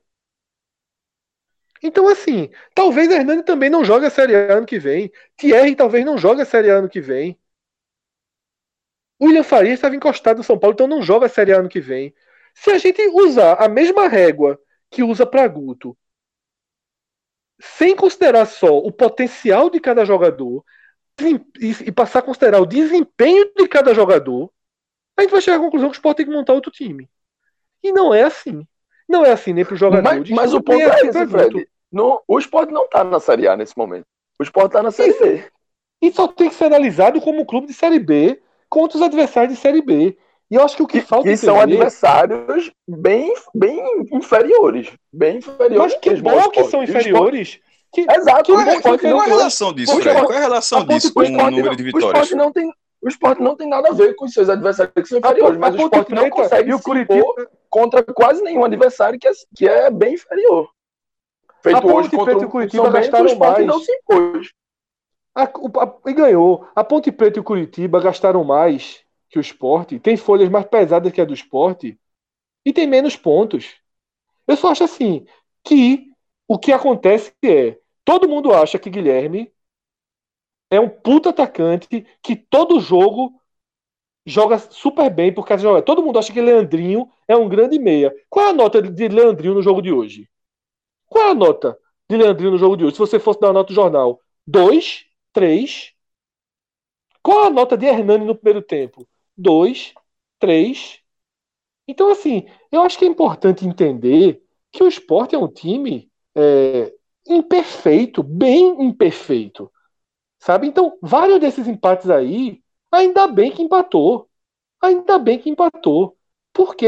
[1.83, 5.11] Então, assim, talvez Hernani também não jogue a Série A ano que vem.
[5.37, 7.39] Thierry talvez não jogue a Série A ano que vem.
[9.21, 11.79] William Faria estava encostado no São Paulo, então não joga a Série A ano que
[11.79, 12.13] vem.
[12.55, 14.59] Se a gente usar a mesma régua
[14.89, 15.95] que usa para Guto,
[17.59, 20.65] sem considerar só o potencial de cada jogador
[21.59, 24.51] e passar a considerar o desempenho de cada jogador,
[25.15, 27.07] a gente vai chegar à conclusão que o Sport tem que montar outro time.
[27.83, 28.65] E não é assim.
[29.07, 30.29] Não é assim nem para os jogadores.
[30.29, 31.67] Mas, mas o ponto é, assim esse, Fred.
[31.91, 34.05] No, o Sport não está na Série A nesse momento.
[34.39, 35.51] O Sport está na Série B.
[36.01, 38.41] E só tem que ser analisado como um clube de Série B
[38.71, 40.17] contra os adversários de Série B.
[40.49, 41.29] E eu acho que o que, que falta.
[41.29, 44.89] E são adversários bem, bem inferiores.
[45.11, 45.77] Bem inferiores.
[45.77, 47.59] Mas que bom que são inferiores.
[47.93, 48.43] Que, Exato.
[48.43, 50.21] Que qual, é, qual, é a relação disso, Fred?
[50.21, 52.09] Qual é a relação disso com o número de vitórias?
[52.09, 54.93] O esporte não tem, o esporte não tem nada a ver com os seus adversários
[54.93, 59.19] que são inferiores, mas o esporte não consegue e o Curitiba contra quase nenhum adversário
[59.19, 60.69] que é, que é bem inferior.
[61.61, 63.65] Feito hoje contra o Curitiba o gastaram mais.
[63.65, 64.49] Não se impôs.
[65.35, 66.67] A, a, e ganhou.
[66.75, 71.11] A Ponte Preta e o Curitiba gastaram mais que o esporte, tem folhas mais pesadas
[71.11, 71.97] que a do esporte
[72.65, 73.77] e tem menos pontos.
[74.45, 75.25] Eu só acho assim
[75.63, 76.11] que
[76.47, 79.53] o que acontece é todo mundo acha que Guilherme
[80.69, 80.91] é um
[81.27, 83.33] atacante que todo jogo
[84.25, 85.81] joga super bem por causa de jogar.
[85.81, 88.13] Todo mundo acha que Leandrinho é um grande meia.
[88.29, 90.29] Qual é a nota de Leandrinho no jogo de hoje?
[91.07, 91.77] Qual é a nota
[92.09, 92.95] de Leandrinho no jogo de hoje?
[92.95, 95.93] Se você fosse dar a nota do jornal, 2, 3.
[97.23, 99.07] Qual a nota de Hernani no primeiro tempo?
[99.37, 99.93] dois,
[100.39, 100.99] três.
[101.87, 106.93] Então, assim, eu acho que é importante entender que o esporte é um time é,
[107.27, 109.71] imperfeito, bem imperfeito.
[110.39, 110.67] Sabe?
[110.67, 112.61] Então, vários desses empates aí,
[112.91, 114.29] ainda bem que empatou.
[114.81, 116.17] Ainda bem que empatou.
[116.53, 116.85] Porque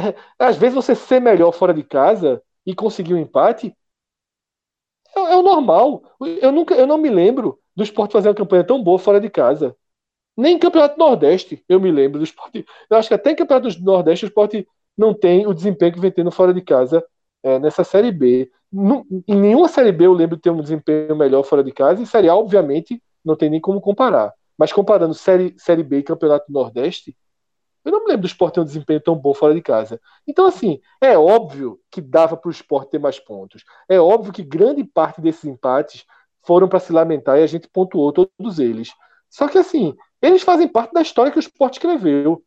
[0.00, 3.76] é, às vezes você ser melhor fora de casa e conseguir um empate
[5.16, 6.02] é, é o normal.
[6.40, 9.28] Eu nunca, eu não me lembro do esporte fazer uma campanha tão boa fora de
[9.28, 9.76] casa.
[10.36, 12.64] Nem Campeonato Nordeste, eu me lembro do esporte.
[12.90, 16.10] Eu acho que até em Campeonato Nordeste o esporte não tem o desempenho que vem
[16.10, 17.04] tendo fora de casa
[17.42, 18.50] é, nessa Série B.
[19.28, 22.06] em nenhuma Série B eu lembro de ter um desempenho melhor fora de casa, e
[22.06, 24.32] Série A, obviamente, não tem nem como comparar.
[24.58, 27.16] Mas comparando Série, série B e Campeonato Nordeste,
[27.84, 30.00] eu não me lembro do esporte ter um desempenho tão bom fora de casa.
[30.26, 33.64] Então, assim, é óbvio que dava para o esporte ter mais pontos.
[33.88, 36.04] É óbvio que grande parte desses empates
[36.42, 38.90] foram para se lamentar e a gente pontuou todos eles.
[39.28, 42.42] Só que, assim, eles fazem parte da história que o esporte escreveu.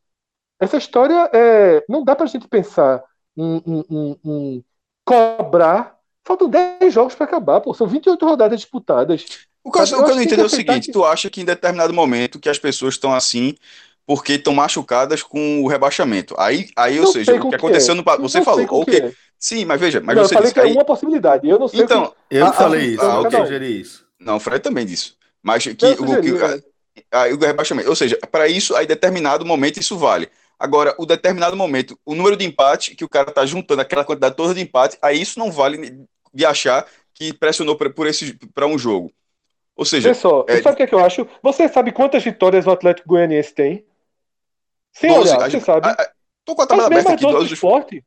[0.59, 3.03] Essa história é, não dá para a gente pensar
[3.35, 4.65] em, em, em, em,
[5.05, 5.97] cobrar.
[6.25, 7.73] Faltam 10 jogos para acabar, pô.
[7.73, 9.25] São 28 rodadas disputadas.
[9.63, 10.91] O que eu, eu, eu não entendo é o seguinte: que...
[10.91, 13.55] tu acha que em determinado momento que as pessoas estão assim
[14.08, 16.34] porque estão machucadas com o rebaixamento.
[16.39, 17.97] Aí, aí ou seja, o que aconteceu é.
[17.97, 18.99] no Você falou, ok.
[18.99, 19.12] É.
[19.38, 21.47] Sim, mas veja, mas não, você eu falei disse, que é uma possibilidade.
[21.47, 21.82] Eu não sei.
[21.82, 22.38] Então, que...
[22.38, 23.05] eu falei isso.
[23.05, 24.05] Ah, eu sugeri isso.
[24.18, 25.14] Não, o Fred também disse.
[25.43, 26.62] Mas que, o, que, é
[27.12, 27.89] aí o rebaixamento.
[27.89, 30.30] Ou seja, para isso, aí determinado momento isso vale.
[30.58, 34.36] Agora, o determinado momento, o número de empate que o cara tá juntando, aquela quantidade
[34.36, 35.99] toda de empate, aí isso não vale
[36.34, 39.12] de achar que pressionou pra, por esse para um jogo.
[39.76, 40.62] Ou seja, Pessoal, é...
[40.62, 41.28] sabe o que, é que eu acho?
[41.43, 43.86] Você sabe quantas vitórias o Atlético Goianiense tem?
[44.99, 45.87] Sem 12, olhar, você sabe.
[45.87, 46.09] A, a,
[46.43, 47.25] tô com a tabela aberta aqui.
[47.25, 48.03] Do esporte.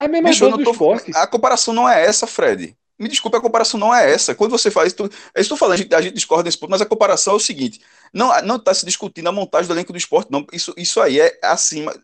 [0.00, 1.12] A mesma Bicho, do esporte.
[1.14, 2.76] A comparação não é essa, Fred.
[2.98, 4.34] Me desculpe, a comparação não é essa.
[4.34, 4.92] Quando você faz.
[4.92, 6.86] Tu, é isso que eu falando, a gente, a gente discorda nesse ponto, mas a
[6.86, 7.80] comparação é o seguinte:
[8.12, 10.46] não está se discutindo a montagem do elenco do esporte, não.
[10.52, 11.94] Isso, isso aí é acima.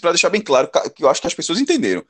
[0.00, 2.04] Para deixar bem claro, que eu acho que as pessoas entenderam.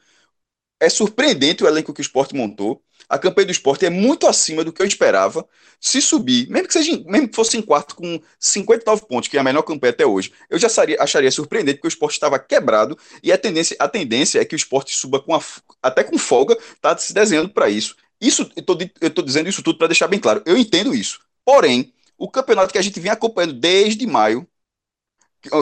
[0.80, 2.80] É surpreendente o elenco que o esporte montou.
[3.08, 5.48] A campanha do esporte é muito acima do que eu esperava.
[5.80, 9.40] Se subir, mesmo que seja mesmo que fosse em quarto com 59 pontos, que é
[9.40, 12.98] a menor campanha até hoje, eu já acharia, acharia surpreendente, porque o esporte estava quebrado
[13.22, 15.40] e a tendência, a tendência é que o esporte suba com a,
[15.82, 17.96] até com folga, está se desenhando para isso.
[18.20, 20.42] Isso, eu estou dizendo isso tudo para deixar bem claro.
[20.44, 21.20] Eu entendo isso.
[21.44, 24.46] Porém, o campeonato que a gente vem acompanhando desde maio,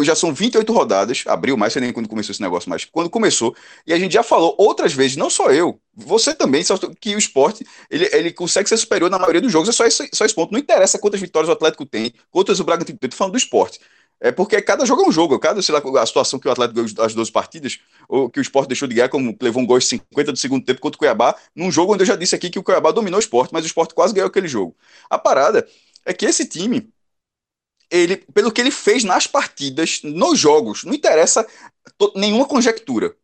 [0.03, 3.55] já são 28 rodadas, abril, mais sei nem quando começou esse negócio, mas quando começou,
[3.87, 6.63] e a gente já falou outras vezes, não só eu, você também,
[7.01, 10.09] que o esporte, ele, ele consegue ser superior na maioria dos jogos, é só esse,
[10.13, 10.53] só esse ponto.
[10.53, 13.81] Não interessa quantas vitórias o Atlético tem, quantas o Bragantino tem, tô falando do esporte.
[14.21, 15.39] É porque cada jogo é um jogo.
[15.39, 18.43] Cada, sei lá, a situação que o Atlético ganhou as 12 partidas, ou que o
[18.43, 20.99] Sport deixou de ganhar, como levou um gol de 50 do segundo tempo contra o
[20.99, 23.65] Cuiabá, num jogo onde eu já disse aqui que o Cuiabá dominou o Sport, mas
[23.65, 24.75] o Sport quase ganhou aquele jogo.
[25.11, 25.67] A parada
[26.05, 26.89] é que esse time,
[27.91, 31.47] ele, pelo que ele fez nas partidas, nos jogos, não interessa
[32.15, 33.15] nenhuma conjectura.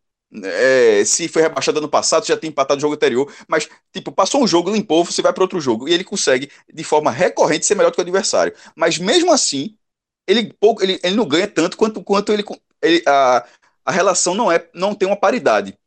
[0.43, 4.41] É, se foi rebaixado ano passado, já tem empatado o jogo anterior, mas, tipo, passou
[4.43, 7.75] um jogo, limpou, você vai para outro jogo, e ele consegue, de forma recorrente, ser
[7.75, 8.53] melhor do que o adversário.
[8.75, 9.77] Mas mesmo assim,
[10.27, 12.43] ele, pouco, ele, ele não ganha tanto quanto, quanto ele,
[12.81, 13.45] ele a,
[13.85, 15.77] a relação não, é, não tem uma paridade.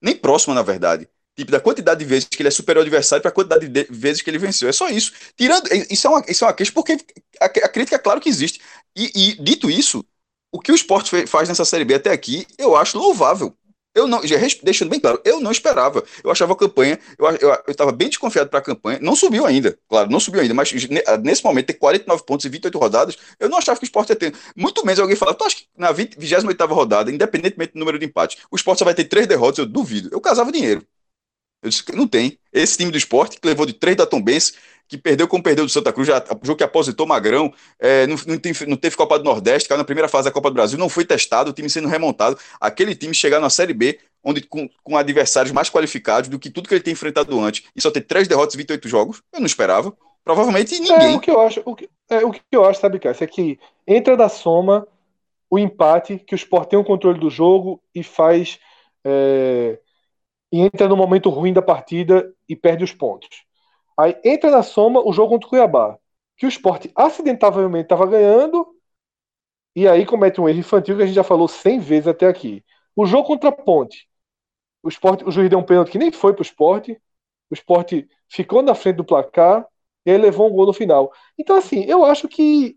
[0.00, 1.08] Nem próxima, na verdade.
[1.36, 3.86] Tipo, da quantidade de vezes que ele é superior ao adversário para a quantidade de
[3.90, 4.68] vezes que ele venceu.
[4.68, 5.12] É só isso.
[5.36, 5.66] Tirando.
[5.90, 6.98] Isso é uma, isso é uma queixa, porque
[7.40, 8.60] a, a crítica é claro que existe.
[8.94, 10.04] E, e, dito isso,
[10.52, 13.56] o que o esporte faz nessa Série B até aqui, eu acho louvável.
[13.94, 16.02] Eu não, já deixando bem claro, eu não esperava.
[16.24, 17.28] Eu achava a campanha, eu
[17.68, 18.98] estava eu, bem desconfiado para a campanha.
[19.02, 20.72] Não subiu ainda, claro, não subiu ainda, mas
[21.22, 24.16] nesse momento ter 49 pontos e 28 rodadas, eu não achava que o esporte ia
[24.16, 24.34] ter.
[24.56, 28.06] Muito menos alguém falar, tu acha que na 20, 28 rodada, independentemente do número de
[28.06, 29.58] empates, o esporte só vai ter três derrotas?
[29.58, 30.08] Eu duvido.
[30.10, 30.86] Eu casava dinheiro.
[31.62, 32.38] Eu disse que não tem.
[32.52, 34.54] Esse time do esporte, que levou de três da Tombense,
[34.88, 38.38] que perdeu como perdeu do Santa Cruz, já, jogo que aposentou Magrão, é, não, não,
[38.38, 40.88] tem, não, teve Copa do Nordeste, caiu na primeira fase da Copa do Brasil, não
[40.88, 42.38] foi testado, o time sendo remontado.
[42.60, 46.68] Aquele time chegar na Série B, onde com, com adversários mais qualificados do que tudo
[46.68, 49.46] que ele tem enfrentado antes, e só ter três derrotas e 28 jogos, eu não
[49.46, 49.96] esperava.
[50.24, 51.14] Provavelmente ninguém.
[51.14, 53.26] É, o que eu acho, o que, é, o que eu acho, sabe, Cássio, é
[53.26, 54.86] que entra da soma
[55.50, 58.58] o empate, que o Sport tem o controle do jogo e faz.
[59.04, 59.78] É,
[60.52, 63.44] e entra no momento ruim da partida e perde os pontos.
[63.98, 65.98] Aí entra na soma o jogo contra o Cuiabá,
[66.36, 68.66] que o esporte acidentavelmente estava ganhando,
[69.74, 72.64] e aí comete um erro infantil que a gente já falou 100 vezes até aqui.
[72.94, 74.08] O jogo contra a Ponte,
[74.82, 77.00] o, esporte, o juiz deu um pênalti que nem foi para o esporte,
[77.50, 79.66] o esporte ficou na frente do placar,
[80.04, 81.12] e aí levou um gol no final.
[81.38, 82.76] Então, assim, eu acho que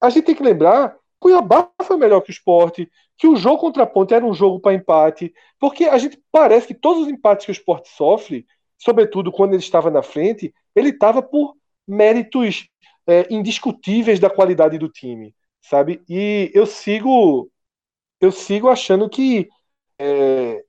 [0.00, 3.84] a gente tem que lembrar Cuiabá foi melhor que o esporte, que o jogo contra
[3.84, 7.46] a Ponte era um jogo para empate, porque a gente parece que todos os empates
[7.46, 8.46] que o esporte sofre
[8.76, 11.56] sobretudo quando ele estava na frente, ele estava por
[11.88, 12.68] méritos
[13.06, 16.02] é, indiscutíveis da qualidade do time, sabe?
[16.06, 17.50] E eu sigo,
[18.20, 19.48] eu sigo achando que
[19.98, 20.62] é,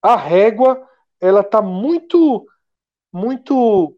[0.00, 0.88] a régua
[1.20, 2.46] ela está muito,
[3.12, 3.96] muito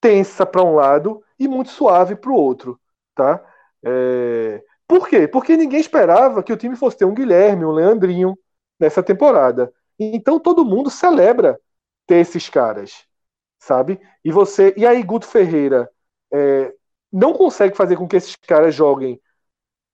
[0.00, 2.80] tensa para um lado e muito suave para o outro,
[3.14, 3.44] tá?
[3.84, 5.28] É, por quê?
[5.28, 8.36] Porque ninguém esperava que o time fosse ter um Guilherme, um Leandrinho
[8.80, 9.72] nessa temporada.
[9.98, 11.60] Então todo mundo celebra
[12.06, 13.04] ter esses caras,
[13.58, 14.00] sabe?
[14.24, 15.90] E você, e aí Guto Ferreira
[16.32, 16.74] é,
[17.12, 19.20] não consegue fazer com que esses caras joguem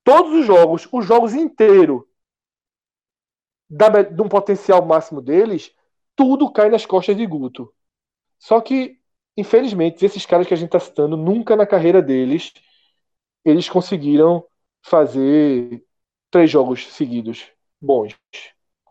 [0.04, 2.02] todos os jogos, os jogos inteiros,
[3.68, 5.74] de um potencial máximo deles,
[6.14, 7.74] tudo cai nas costas de Guto.
[8.38, 9.00] Só que,
[9.36, 12.52] infelizmente, esses caras que a gente está citando, nunca na carreira deles
[13.44, 14.46] eles conseguiram
[14.84, 15.82] fazer
[16.30, 17.46] três jogos seguidos
[17.80, 18.14] bons.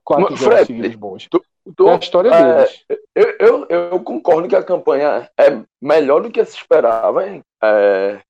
[0.04, 1.28] Quatro jogos seguidos bons.
[1.30, 1.42] Tu,
[1.76, 2.86] tu, é a história é, deles.
[3.16, 7.24] Eu, eu, eu, concordo que a campanha é melhor do que se esperava,
[7.64, 8.22] é,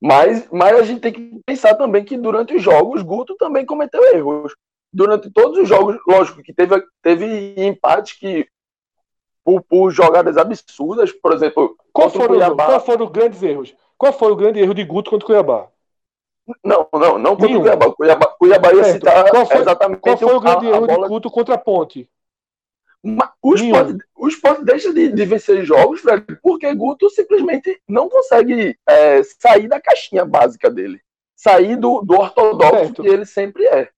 [0.00, 4.02] mas, mas a gente tem que pensar também que durante os jogos, Guto também cometeu
[4.14, 4.54] erros.
[4.92, 8.48] Durante todos os jogos, lógico que teve, teve empates que
[9.44, 12.66] por, por jogadas absurdas, por exemplo, qual foram, Cuiabá...
[12.66, 13.74] qual foram os grandes erros?
[13.96, 15.68] Qual foi o grande erro de Guto contra o Cuiabá?
[16.64, 17.92] Não, não, não contra o Cuiabá.
[17.92, 21.02] Cuiabá, Cuiabá ia citar qual foi, exatamente qual foi o grande erro bola...
[21.06, 22.08] de Guto contra a Ponte?
[23.42, 28.78] O esporte, o esporte deixa de, de vencer jogos, Fred, porque Guto simplesmente não consegue
[28.86, 31.00] é, sair da caixinha básica dele.
[31.34, 33.02] Sair do, do ortodoxo certo.
[33.02, 33.88] que ele sempre é.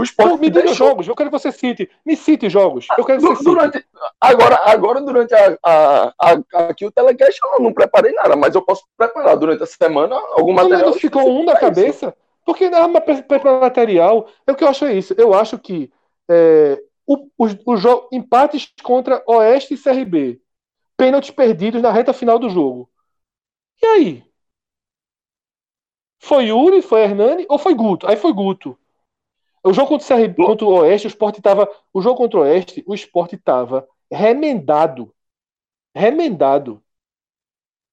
[0.00, 0.88] O esporte me diga deixou...
[0.88, 1.90] jogos, eu quero que você cite.
[2.06, 2.86] Me cite jogos.
[2.96, 3.88] Eu quero que você durante, cite.
[4.18, 6.32] Agora, agora, durante a, a, a,
[6.70, 10.54] aqui o telecast, eu não preparei nada, mas eu posso preparar durante a semana algum
[10.54, 10.86] material.
[10.86, 12.06] Não ficou um da cabeça?
[12.06, 12.14] Isso.
[12.46, 15.14] Porque na arma preparar material, é o que eu acho é isso.
[15.18, 15.92] Eu acho que
[16.30, 16.80] é,
[17.36, 20.40] os, os empates contra Oeste e CRB.
[20.96, 22.88] Pênaltis perdidos na reta final do jogo.
[23.82, 24.24] E aí?
[26.18, 28.06] Foi Yuri, foi Hernani ou foi Guto?
[28.06, 28.78] Aí foi Guto.
[29.62, 31.68] O jogo contra o, CRB, contra o Oeste, o Sport tava.
[31.92, 35.14] O jogo contra o Oeste, o Sport tava remendado.
[35.94, 36.82] Remendado.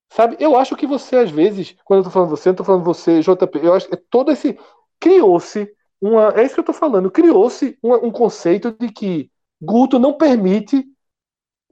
[0.10, 0.38] Sabe?
[0.40, 3.22] Eu acho que você, às vezes, quando eu tô falando você, eu tô falando você,
[3.22, 4.58] JP, eu acho que é todo esse.
[5.00, 6.30] Criou-se uma.
[6.40, 7.12] É isso que eu estou falando.
[7.12, 10.86] Criou-se um, um, conceito de que Guto não permite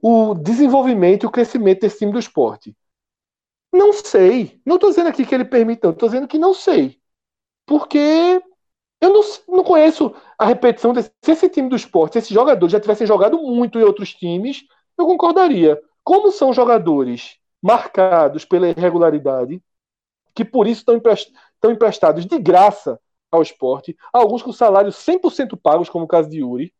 [0.02, 2.76] o desenvolvimento e o crescimento desse time do esporte.
[3.72, 4.60] Não sei.
[4.64, 5.90] Não estou dizendo aqui que ele permite, não.
[5.90, 7.00] Estou dizendo que não sei.
[7.66, 8.40] Porque
[9.00, 11.12] eu não, não conheço a repetição desse.
[11.22, 14.64] Se esse time do esporte, se esses jogadores já tivessem jogado muito em outros times,
[14.98, 15.80] eu concordaria.
[16.02, 19.62] Como são jogadores marcados pela irregularidade,
[20.34, 26.04] que por isso estão emprestados de graça ao esporte, alguns com salários 100% pagos, como
[26.04, 26.72] o caso de Yuri,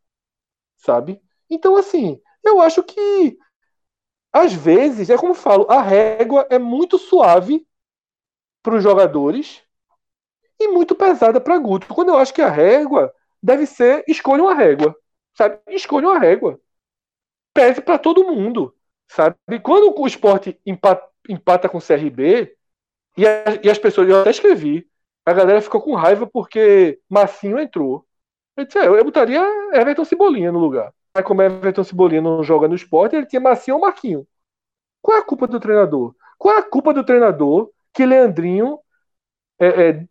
[0.76, 1.20] sabe?
[1.50, 3.36] Então, assim, eu acho que,
[4.32, 7.66] às vezes, é como eu falo, a régua é muito suave
[8.62, 9.65] para os jogadores
[10.58, 11.86] e muito pesada para Guto.
[11.88, 14.96] Quando eu acho que a régua deve ser escolha uma régua,
[15.36, 15.58] sabe?
[15.68, 16.60] Escolha uma régua.
[17.54, 18.74] Pese para todo mundo,
[19.08, 19.36] sabe?
[19.62, 22.56] Quando o esporte empata, empata com o CRB,
[23.16, 24.86] e, a, e, as pessoas, eu até escrevi,
[25.24, 28.06] a galera ficou com raiva porque Massinho entrou.
[28.56, 29.42] Eu disse, é, eu botaria
[29.72, 30.92] Everton Cebolinha no lugar.
[31.14, 34.26] Mas como Everton Cebolinha não joga no esporte, ele tinha Massinho ou Marquinho.
[35.00, 36.14] Qual é a culpa do treinador?
[36.38, 38.78] Qual é a culpa do treinador que Leandrinho,
[39.58, 40.06] é, é,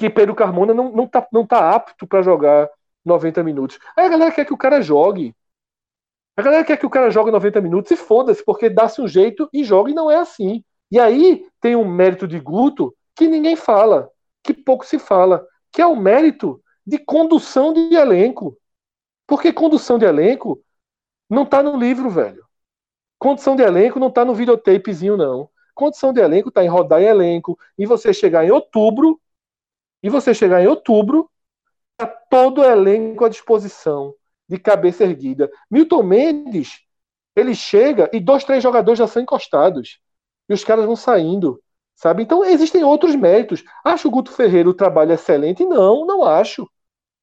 [0.00, 2.70] que Pedro Carmona não, não, tá, não tá apto para jogar
[3.04, 3.78] 90 minutos?
[3.94, 5.36] Aí a galera quer que o cara jogue.
[6.34, 9.46] A galera quer que o cara jogue 90 minutos e foda-se, porque dá-se um jeito
[9.52, 10.64] e joga e não é assim.
[10.90, 14.10] E aí tem um mérito de Guto que ninguém fala,
[14.42, 18.56] que pouco se fala, que é o mérito de condução de elenco.
[19.26, 20.64] Porque condução de elenco
[21.28, 22.42] não tá no livro, velho.
[23.18, 25.50] Condição de elenco não está no videotapezinho, não.
[25.74, 27.58] Condição de elenco está em rodar em elenco.
[27.76, 29.20] E você chegar em outubro,
[30.02, 31.30] e você chegar em outubro,
[31.96, 34.14] tá todo o elenco à disposição,
[34.48, 35.50] de cabeça erguida.
[35.70, 36.80] Milton Mendes,
[37.36, 40.00] ele chega e dois, três jogadores já são encostados.
[40.48, 41.62] E os caras vão saindo.
[41.94, 42.22] Sabe?
[42.22, 43.62] Então existem outros méritos.
[43.84, 45.64] Acho o Guto Ferreira o trabalho excelente?
[45.64, 46.68] Não, não acho.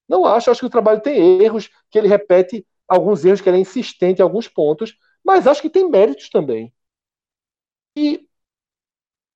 [0.07, 0.51] Não acho.
[0.51, 4.19] Acho que o trabalho tem erros, que ele repete alguns erros, que ele é insistente
[4.19, 4.95] em alguns pontos.
[5.23, 6.73] Mas acho que tem méritos também.
[7.95, 8.27] E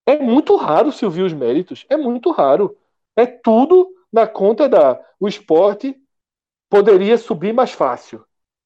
[0.06, 1.84] é muito raro se ouvir os méritos.
[1.88, 2.76] É muito raro.
[3.16, 5.00] É tudo na conta da.
[5.20, 5.96] O esporte
[6.70, 8.24] poderia subir mais fácil.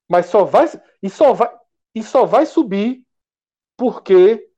[0.08, 0.66] Mas só vai.
[1.02, 1.50] E só vai,
[1.94, 3.04] e só vai subir
[3.76, 4.48] porque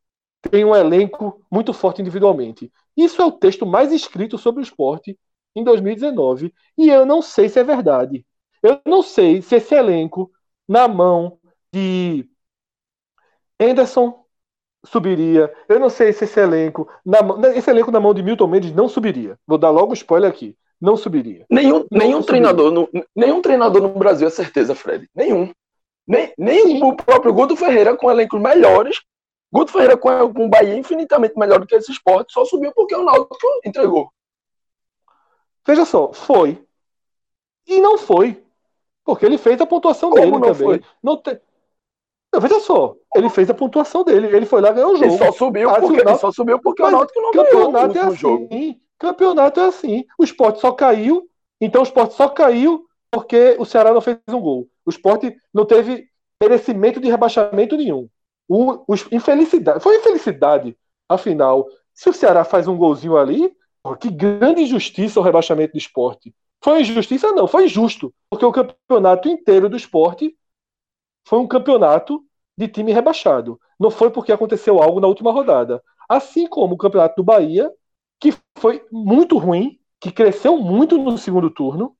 [0.50, 2.72] tem um elenco muito forte individualmente.
[2.96, 5.18] Isso é o texto mais escrito sobre o esporte
[5.54, 6.54] em 2019.
[6.76, 8.26] E eu não sei se é verdade.
[8.62, 10.30] Eu não sei se esse elenco,
[10.68, 11.38] na mão
[11.72, 12.28] de
[13.60, 14.17] Anderson
[14.90, 15.52] subiria.
[15.68, 17.18] Eu não sei se esse elenco, na,
[17.54, 19.38] esse elenco na mão de Milton Mendes não subiria.
[19.46, 20.56] Vou dar logo spoiler aqui.
[20.80, 21.44] Não subiria.
[21.50, 25.08] Nenhum, não nenhum treinador, no, nenhum treinador no Brasil é certeza, Fred.
[25.14, 25.52] Nenhum.
[26.06, 29.02] Nem, nem o próprio Guto Ferreira com elencos melhores.
[29.52, 32.94] Guto Ferreira com, com o Bahia infinitamente melhor do que esse esporte, só subiu porque
[32.94, 34.10] o Náutico entregou.
[35.66, 36.62] Veja só, foi.
[37.66, 38.42] E não foi.
[39.04, 40.54] Porque ele fez a pontuação Como dele não também.
[40.54, 40.82] Foi?
[41.02, 41.40] Não te...
[42.32, 45.04] Não, veja só, ele fez a pontuação dele, ele foi lá ganhar o jogo.
[45.14, 47.86] Ele só subiu porque, Náutico- só subiu porque o Náutico não ganhou o Campeonato é
[47.88, 48.16] último assim.
[48.18, 48.48] jogo.
[48.98, 50.04] Campeonato é assim.
[50.18, 51.26] O esporte só caiu,
[51.60, 54.68] então o esporte só caiu porque o Ceará não fez um gol.
[54.84, 56.06] O esporte não teve
[56.42, 58.08] merecimento de rebaixamento nenhum.
[58.48, 60.76] O, o- infelicidade, foi infelicidade,
[61.08, 61.66] afinal.
[61.94, 63.52] Se o Ceará faz um golzinho ali,
[63.82, 66.34] pô, que grande injustiça o rebaixamento do esporte.
[66.62, 67.32] Foi injustiça?
[67.32, 68.12] Não, foi injusto.
[68.30, 70.34] Porque o campeonato inteiro do esporte
[71.28, 72.24] foi um campeonato
[72.56, 73.60] de time rebaixado.
[73.78, 75.82] Não foi porque aconteceu algo na última rodada.
[76.08, 77.70] Assim como o campeonato do Bahia,
[78.18, 81.94] que foi muito ruim, que cresceu muito no segundo turno.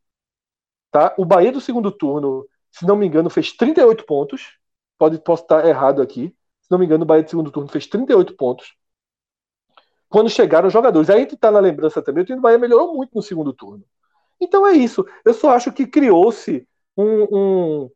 [0.91, 1.15] Tá?
[1.19, 4.59] O Bahia do segundo turno, se não me engano, fez 38 pontos.
[4.97, 6.35] Pode, posso estar errado aqui.
[6.63, 8.75] Se não me engano, o Bahia do segundo turno fez 38 pontos.
[10.09, 11.11] Quando chegaram os jogadores.
[11.11, 13.53] Aí a gente está na lembrança também, o time do Bahia melhorou muito no segundo
[13.53, 13.85] turno.
[14.41, 15.07] Então é isso.
[15.23, 16.67] Eu só acho que criou-se
[16.97, 17.91] um, um,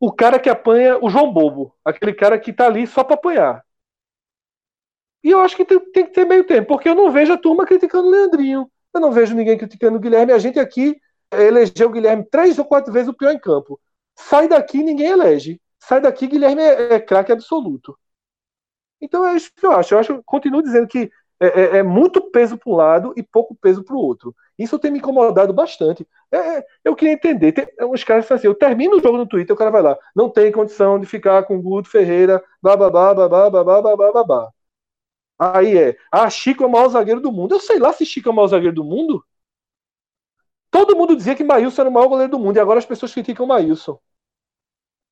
[0.00, 3.64] o cara que apanha o João Bobo, aquele cara que tá ali só para apanhar.
[5.22, 7.38] E eu acho que tem, tem que ter meio tempo, porque eu não vejo a
[7.38, 8.70] turma criticando o Leandrinho.
[8.94, 10.32] Eu não vejo ninguém criticando o Guilherme.
[10.32, 10.96] A gente aqui
[11.32, 13.80] eh, elegeu o Guilherme três ou quatro vezes o pior em campo.
[14.16, 15.60] Sai daqui, ninguém elege.
[15.78, 17.98] Sai daqui, Guilherme é, é craque absoluto.
[19.00, 19.94] Então é isso que eu acho.
[19.94, 23.54] Eu acho, continuo dizendo que é, é- é muito peso para um lado e pouco
[23.54, 24.34] peso para o outro.
[24.58, 26.06] Isso tem me incomodado bastante.
[26.32, 27.52] É, é, eu queria entender.
[27.52, 30.28] Tem uns caras assim, eu termino o jogo no Twitter, o cara vai lá, não
[30.30, 34.50] tem condição de ficar com Guto Ferreira, bababá, babá, babá, babá, babá.
[35.38, 37.54] Aí é, ah, Chico é o maior zagueiro do mundo.
[37.54, 39.24] Eu sei lá se Chico é o maior zagueiro do mundo.
[40.70, 43.12] Todo mundo dizia que Maílson era o maior goleiro do mundo e agora as pessoas
[43.12, 43.98] criticam o Maílson.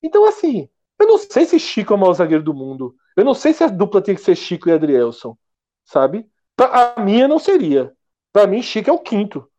[0.01, 0.69] Então, assim,
[0.99, 2.95] eu não sei se Chico é o maior zagueiro do mundo.
[3.15, 5.37] Eu não sei se a dupla tem que ser Chico e Adrielson,
[5.85, 6.29] sabe?
[6.59, 7.95] A minha não seria.
[8.37, 9.49] Pra mim, Chico é o quinto.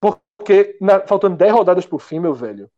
[0.00, 2.70] Porque na- faltando 10 rodadas pro fim, meu velho.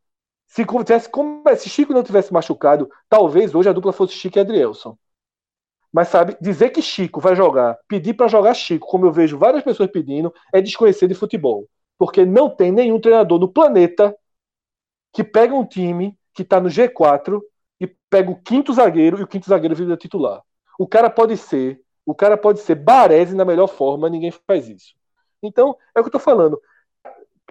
[0.47, 4.41] Se, tivesse, como, se Chico não tivesse machucado, talvez hoje a dupla fosse Chico e
[4.41, 4.97] Adrielson.
[5.93, 9.63] Mas sabe, dizer que Chico vai jogar, pedir pra jogar Chico, como eu vejo várias
[9.63, 11.69] pessoas pedindo, é desconhecer de futebol.
[11.99, 14.17] Porque não tem nenhum treinador no planeta
[15.13, 17.43] que pega um time que tá no G4
[17.79, 20.41] e pega o quinto zagueiro e o quinto zagueiro vira titular.
[20.79, 24.95] O cara pode ser, o cara pode ser Baresi na melhor forma, ninguém faz isso.
[25.43, 26.61] Então, é o que eu tô falando.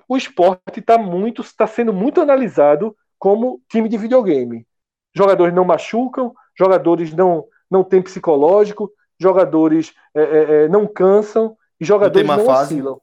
[0.07, 4.67] O esporte está muito, está sendo muito analisado como time de videogame.
[5.15, 11.85] Jogadores não machucam, jogadores não não têm psicológico, jogadores é, é, é não cansam e
[11.85, 13.01] jogadores não, não oscilam.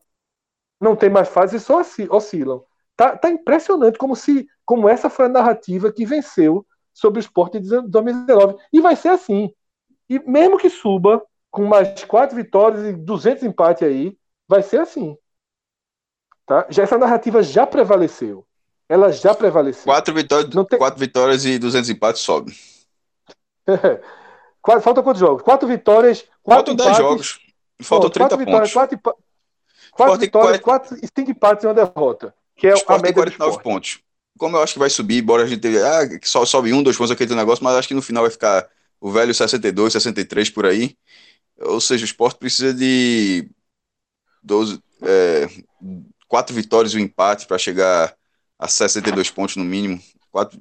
[0.81, 2.63] Não tem mais fase e só oscilam.
[2.97, 7.59] Tá, tá impressionante como se como essa foi a narrativa que venceu sobre o esporte
[7.59, 8.57] de 2019.
[8.73, 9.53] E vai ser assim.
[10.09, 14.17] E mesmo que suba com mais quatro vitórias e 200 empates aí,
[14.49, 15.17] vai ser assim.
[16.47, 16.67] Tá?
[16.69, 18.47] Já essa narrativa já prevaleceu.
[18.89, 19.85] Ela já prevaleceu.
[19.85, 20.79] Quatro vitórias, tem...
[20.79, 22.53] quatro vitórias e 200 empates sobe.
[24.83, 25.43] Falta quantos jogos?
[25.43, 27.41] Quatro vitórias, quatro Faltam 10 jogos.
[27.83, 28.99] Faltam 30 quatro vitórias, pontos.
[29.01, 29.17] Quatro,
[29.93, 30.63] quatro vitórias, 40...
[30.63, 32.35] quatro, cinco empates e uma derrota.
[32.57, 34.01] Que é Sport a média 49 pontos.
[34.39, 36.97] Como eu acho que vai subir, embora a gente tenha, ah, só sobe um, dois
[36.97, 38.69] pontos aquele negócio, mas acho que no final vai ficar
[39.01, 40.97] o velho 62, 63 por aí.
[41.61, 43.51] Ou seja, o esporte precisa de
[44.43, 45.49] 12, é,
[46.29, 48.15] quatro vitórias e um empate para chegar
[48.59, 50.03] a 62 pontos no mínimo.
[50.31, 50.59] Quatro,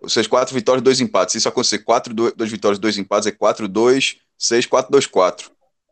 [0.00, 1.32] ou seja, quatro vitórias, dois empates.
[1.32, 5.06] Se isso acontecer, quatro, dois, dois vitórias, dois empates, é 4, 2, 6, 4, 2,
[5.06, 5.50] 4.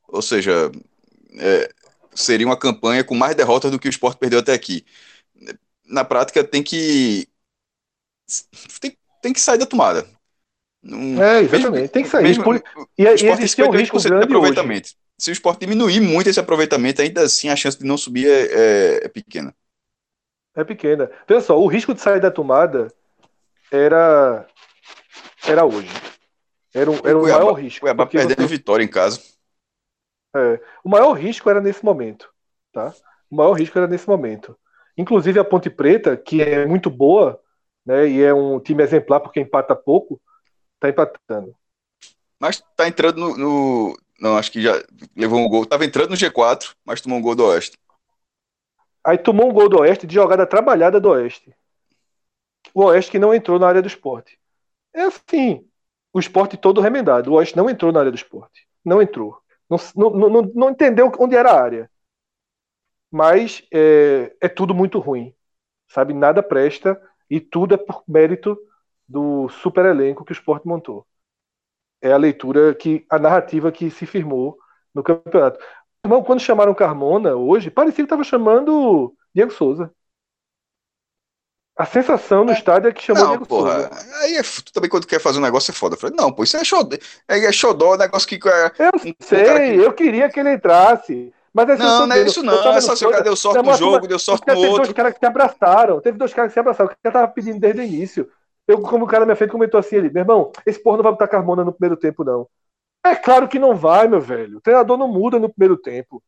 [0.09, 0.71] Ou seja,
[1.39, 1.75] é,
[2.15, 4.85] seria uma campanha com mais derrotas do que o esporte perdeu até aqui.
[5.87, 7.29] Na prática, tem que.
[8.81, 10.09] Tem, tem que sair da tomada.
[10.85, 11.71] É, exatamente.
[11.71, 12.23] Mesmo, tem que sair.
[12.23, 12.55] Mesmo.
[12.99, 14.89] E, o esporte existe um risco grande de aproveitamento.
[14.89, 14.97] Hoje.
[15.19, 18.43] Se o esporte diminuir muito esse aproveitamento, ainda assim a chance de não subir é,
[18.43, 19.55] é, é pequena.
[20.55, 21.11] É pequena.
[21.27, 22.93] Veja só, o risco de sair da tomada
[23.71, 24.47] era
[25.47, 25.89] era hoje.
[26.75, 27.81] Era, um, era o, Cuiabá, maior risco.
[27.81, 28.49] Cuiabá perdendo você...
[28.49, 29.21] vitória em casa.
[30.37, 32.29] É, o maior risco era nesse momento.
[32.73, 32.93] Tá?
[33.31, 34.57] O maior risco era nesse momento.
[34.97, 37.41] Inclusive a Ponte Preta, que é muito boa,
[37.85, 40.21] né, e é um time exemplar porque empata pouco,
[40.85, 41.57] tá empatando.
[42.39, 44.73] Mas tá entrando no, no, Não, acho que já
[45.17, 45.65] levou um gol.
[45.65, 47.79] Tava entrando no G4, mas tomou um gol do Oeste.
[49.03, 51.55] Aí tomou um gol do Oeste de jogada trabalhada do Oeste.
[52.75, 54.39] O Oeste que não entrou na área do esporte.
[54.93, 55.67] É assim,
[56.13, 57.31] o esporte todo remendado.
[57.31, 58.67] O Oeste não entrou na área do esporte.
[58.85, 59.39] Não entrou.
[59.69, 61.91] Não, não, não, não entendeu onde era a área.
[63.11, 65.35] Mas é, é tudo muito ruim.
[65.89, 66.13] Sabe?
[66.13, 68.59] Nada presta e tudo é por mérito
[69.09, 71.07] do super elenco que o esporte montou.
[72.03, 74.59] É a leitura que, a narrativa que se firmou
[74.95, 75.59] no campeonato.
[76.05, 79.91] Irmão, quando chamaram Carmona hoje, parecia que estava chamando Diego Souza.
[81.77, 84.21] A sensação no é, estádio é que chamou não, Diego porra, Souza.
[84.21, 85.95] Aí é, tu também quando quer fazer um negócio é foda.
[85.95, 86.97] Eu falei, não, pô, isso é xodó,
[87.27, 88.37] é, é xodó, negócio que...
[88.49, 89.87] É, eu um, sei, um que...
[89.87, 91.33] eu queria que ele entrasse.
[91.55, 93.75] Mas é não, não é isso não, é só se o cara deu sorte no
[93.75, 94.73] jogo, deu sorte no outro.
[94.73, 97.29] Teve dois caras que se abraçaram, teve dois caras que se abraçaram, o cara tava
[97.29, 98.29] pedindo desde o início.
[98.67, 101.05] Eu, como o cara na minha frente comentou assim ali, meu irmão, esse porra não
[101.05, 102.49] vai botar Carmona no primeiro tempo, não.
[103.05, 104.59] É claro que não vai, meu velho.
[104.59, 106.23] O treinador não muda no primeiro tempo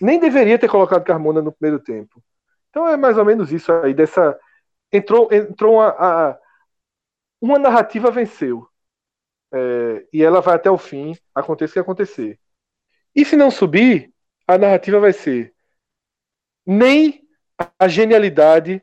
[0.00, 2.22] nem deveria ter colocado Carmona no primeiro tempo.
[2.70, 4.38] Então é mais ou menos isso aí, dessa.
[4.92, 6.38] Entrou, entrou uma, a,
[7.40, 8.68] uma narrativa venceu.
[9.52, 12.38] É, e ela vai até o fim, aconteça o que acontecer.
[13.14, 14.12] E se não subir,
[14.46, 15.54] a narrativa vai ser
[16.66, 17.22] nem
[17.78, 18.82] a genialidade,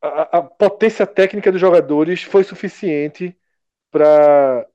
[0.00, 3.36] a, potência técnica dos jogadores foi suficiente
[3.90, 4.66] para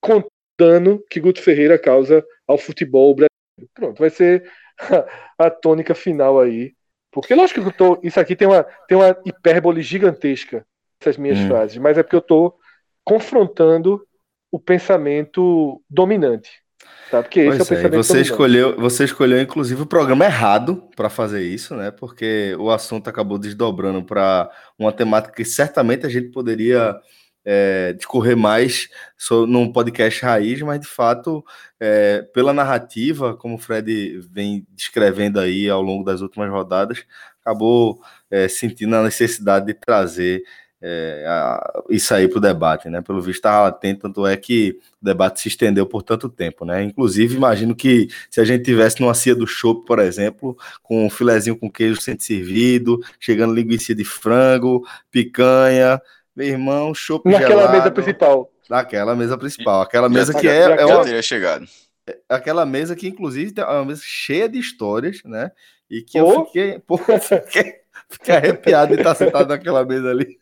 [0.00, 3.30] contar o dano que Guto Ferreira causa ao futebol brasileiro
[3.74, 5.06] Pronto, vai ser a,
[5.46, 6.74] a tônica final aí.
[7.10, 8.00] Porque lógico que eu tô.
[8.02, 10.64] Isso aqui tem uma, tem uma hipérbole gigantesca,
[11.00, 11.48] essas minhas hum.
[11.48, 12.56] frases, mas é porque eu tô
[13.04, 14.06] confrontando
[14.50, 16.62] o pensamento dominante.
[17.10, 17.22] Tá?
[17.22, 21.10] Porque esse pois é o pensamento você escolheu, você escolheu, inclusive, o programa errado para
[21.10, 21.90] fazer isso, né?
[21.90, 26.96] Porque o assunto acabou desdobrando para uma temática que certamente a gente poderia
[27.44, 31.44] é, discorrer mais sobre, num podcast raiz, mas de fato,
[31.80, 37.04] é, pela narrativa, como o Fred vem descrevendo aí ao longo das últimas rodadas,
[37.40, 38.00] acabou
[38.30, 40.42] é, sentindo a necessidade de trazer
[40.82, 43.02] é, a, isso aí para o debate, né?
[43.02, 46.82] Pelo visto estava atento, tanto é que o debate se estendeu por tanto tempo, né?
[46.82, 51.10] Inclusive, imagino que se a gente tivesse numa cia do chopp, por exemplo, com um
[51.10, 56.00] filezinho com queijo sendo servido, chegando linguiça de frango, picanha,
[56.34, 58.52] meu irmão, chopp Naquela gelado, mesa principal.
[58.70, 59.82] Naquela mesa principal.
[59.82, 60.60] Aquela mesa que é.
[60.62, 61.66] é uma, teria chegado.
[62.08, 65.50] É, aquela mesa que, inclusive, é uma mesa cheia de histórias, né?
[65.90, 66.32] E que oh.
[66.32, 67.74] eu fiquei, pô, fiquei,
[68.08, 70.39] fiquei arrepiado de estar sentado naquela mesa ali.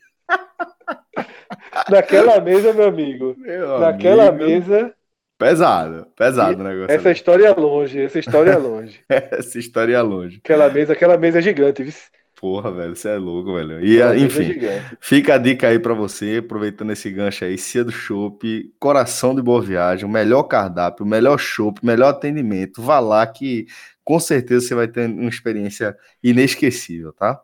[1.91, 3.35] Naquela mesa, meu amigo.
[3.39, 4.45] Meu naquela amigo.
[4.45, 4.95] mesa.
[5.39, 6.93] Pesado, pesado o negócio.
[6.93, 7.17] Essa ali.
[7.17, 9.01] história é longe, essa história é longe.
[9.09, 10.41] essa história é longe.
[10.45, 11.93] Aquela mesa, aquela mesa é gigante, viu?
[12.41, 13.85] Porra, velho, você é louco, velho.
[13.85, 14.55] E, é, enfim,
[15.01, 19.43] fica a dica aí para você, aproveitando esse gancho aí, Cia do Chopp, coração de
[19.43, 22.81] boa viagem, o melhor cardápio, o melhor chopp, melhor atendimento.
[22.81, 23.67] Vá lá que
[24.05, 27.41] com certeza você vai ter uma experiência inesquecível, tá?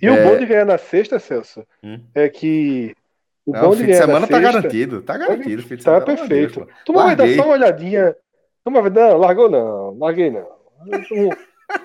[0.00, 0.12] E é...
[0.12, 2.00] o bom de ganhar na sexta, Celso, hum?
[2.14, 2.94] é que
[3.50, 5.02] O Não, bom o de fim de semana na tá sexta, garantido.
[5.02, 5.62] Tá garantido.
[5.62, 6.68] o fim de Tá perfeito.
[6.86, 8.14] Tu vai dar só uma olhadinha.
[8.64, 9.98] Tu vai não, largou não.
[9.98, 10.46] Larguei não.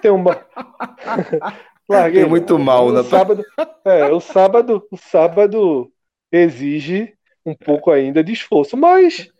[0.02, 0.40] Tem uma.
[1.90, 2.22] Larguei.
[2.22, 2.64] Tem muito não.
[2.66, 3.44] mal na- sábado.
[3.84, 5.92] É, o sábado, o sábado
[6.32, 7.14] exige
[7.46, 9.32] um pouco ainda de esforço, mas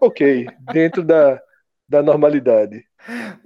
[0.00, 1.40] ok, dentro da,
[1.88, 2.84] da normalidade.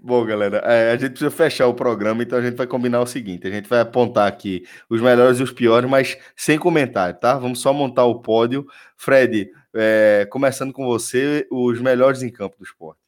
[0.03, 3.07] Bom, galera, é, a gente precisa fechar o programa, então a gente vai combinar o
[3.07, 7.39] seguinte: a gente vai apontar aqui os melhores e os piores, mas sem comentário, tá?
[7.39, 8.67] Vamos só montar o pódio.
[8.97, 13.01] Fred, é, começando com você, os melhores em campo do esporte.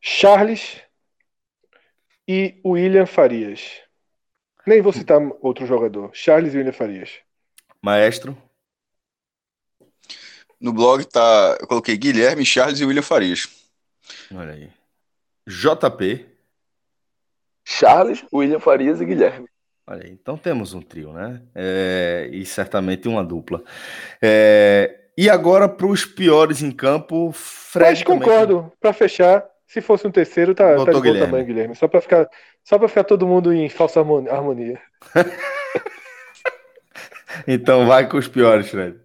[0.00, 0.80] Charles
[2.28, 3.82] e William Farias.
[4.66, 6.10] Nem vou citar outro jogador.
[6.12, 7.10] Charles e William Farias.
[7.82, 8.36] Maestro,
[10.60, 11.56] No blog tá.
[11.60, 13.59] Eu coloquei Guilherme, Charles e William Farias.
[14.34, 14.70] Olha aí.
[15.48, 16.26] JP,
[17.64, 19.48] Charles, William Farias e Guilherme.
[19.86, 20.10] olha aí.
[20.10, 21.42] Então temos um trio, né?
[21.54, 23.62] É, e certamente uma dupla.
[24.22, 27.90] É, e agora para os piores em campo, Fred.
[27.90, 28.18] Mas também.
[28.20, 31.26] concordo, pra fechar, se fosse um terceiro, tá, tá de bom Guilherme.
[31.26, 31.74] tamanho, Guilherme.
[31.76, 32.28] Só pra ficar,
[32.64, 34.80] só pra ficar todo mundo em falsa harmoni- harmonia.
[37.46, 38.98] Então vai com os piores, Fred.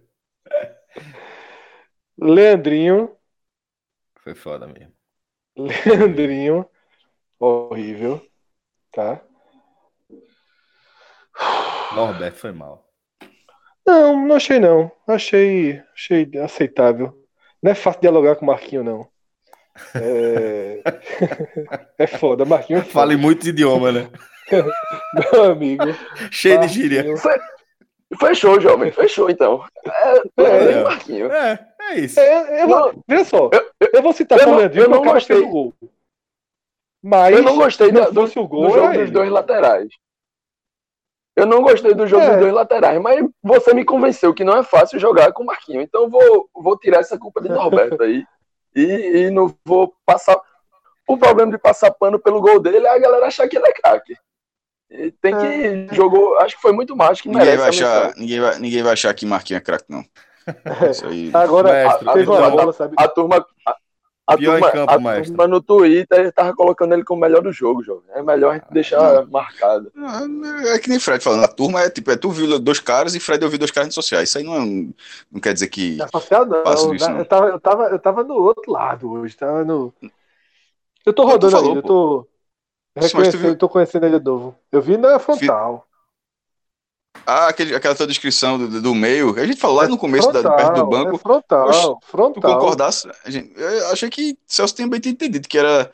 [2.18, 3.14] Leandrinho,
[4.22, 4.92] Foi foda mesmo.
[5.86, 6.66] Leandrinho,
[7.38, 8.20] horrível,
[8.92, 9.20] tá?
[11.94, 12.86] Norberto foi mal.
[13.86, 14.90] Não, não achei não.
[15.06, 17.16] Achei, achei aceitável.
[17.62, 19.08] Não é fácil dialogar com o Marquinho, não.
[19.94, 20.82] É,
[21.98, 22.92] é foda, Marquinho é foda.
[22.92, 24.10] Fale muitos idiomas, né?
[25.32, 25.84] Meu amigo.
[26.30, 27.04] Cheio de gíria.
[27.04, 27.56] Marquinho.
[28.20, 29.64] Fechou, jovem, fechou então.
[30.38, 30.80] É, É.
[30.80, 31.30] e Marquinho.
[31.32, 31.58] É,
[31.90, 32.18] é isso.
[32.20, 35.02] É, eu vou, veja só, Eu- eu vou citar eu o não- Leandrinho eu não
[35.02, 35.36] gostei.
[35.36, 35.74] fez o gol.
[37.02, 39.88] Mas Eu não gostei não do, do gol, jogo era dos dois laterais.
[41.36, 42.30] Eu não gostei do jogo É.
[42.30, 45.82] dos dois laterais, mas você me convenceu que não é fácil jogar com o Marquinho.
[45.82, 48.24] Então eu vou, vou tirar essa culpa de Norberto aí.
[48.74, 48.82] E,
[49.26, 50.40] e não vou passar.
[51.06, 53.72] O problema de passar pano pelo gol dele é a galera achar que ele é
[53.72, 54.16] craque.
[55.20, 55.94] Tem que.
[55.94, 56.38] Jogou.
[56.38, 59.12] Acho que foi muito mais que Ninguém merece vai, achar, ninguém, vai, ninguém vai achar
[59.14, 60.02] que Marquinhos é craque, não.
[61.08, 61.30] Aí.
[61.34, 62.94] Agora, Maestro, teve uma a- bola, sabe?
[62.98, 63.46] A turma.
[63.66, 63.76] A,
[64.28, 65.36] a Pior em turma, campo, a maestro.
[65.36, 68.02] turma no Twitter tava colocando ele como o melhor do jogo, jovem.
[68.12, 69.92] É melhor a gente deixar marcado.
[70.64, 73.14] É é que nem Fred falando, a turma é tipo, é tu viu dois caras
[73.14, 74.28] e Fred ouviu dois caras nas redes sociais.
[74.28, 74.92] Isso aí não, é um-
[75.30, 75.96] não quer dizer que.
[76.02, 77.12] Associado não, Faço isso, né?
[77.14, 77.18] não.
[77.20, 79.92] Eu, tava, eu, tava, eu tava no outro lado hoje, tava no.
[81.04, 82.26] Eu tô rodando falou, ainda, eu tô.
[82.96, 84.56] Eu tô conhecendo ele de novo.
[84.72, 85.86] Eu vi na frontal.
[87.24, 90.40] Ah, aquele, aquela tua descrição do, do meio, a gente falou lá no começo, da,
[90.40, 92.54] Frontal, perto do É banco, frontal, Oxe, tu frontal.
[92.54, 93.08] concordasse.
[93.24, 95.90] a gente- eu achei que Celso tinha bem entendido que era,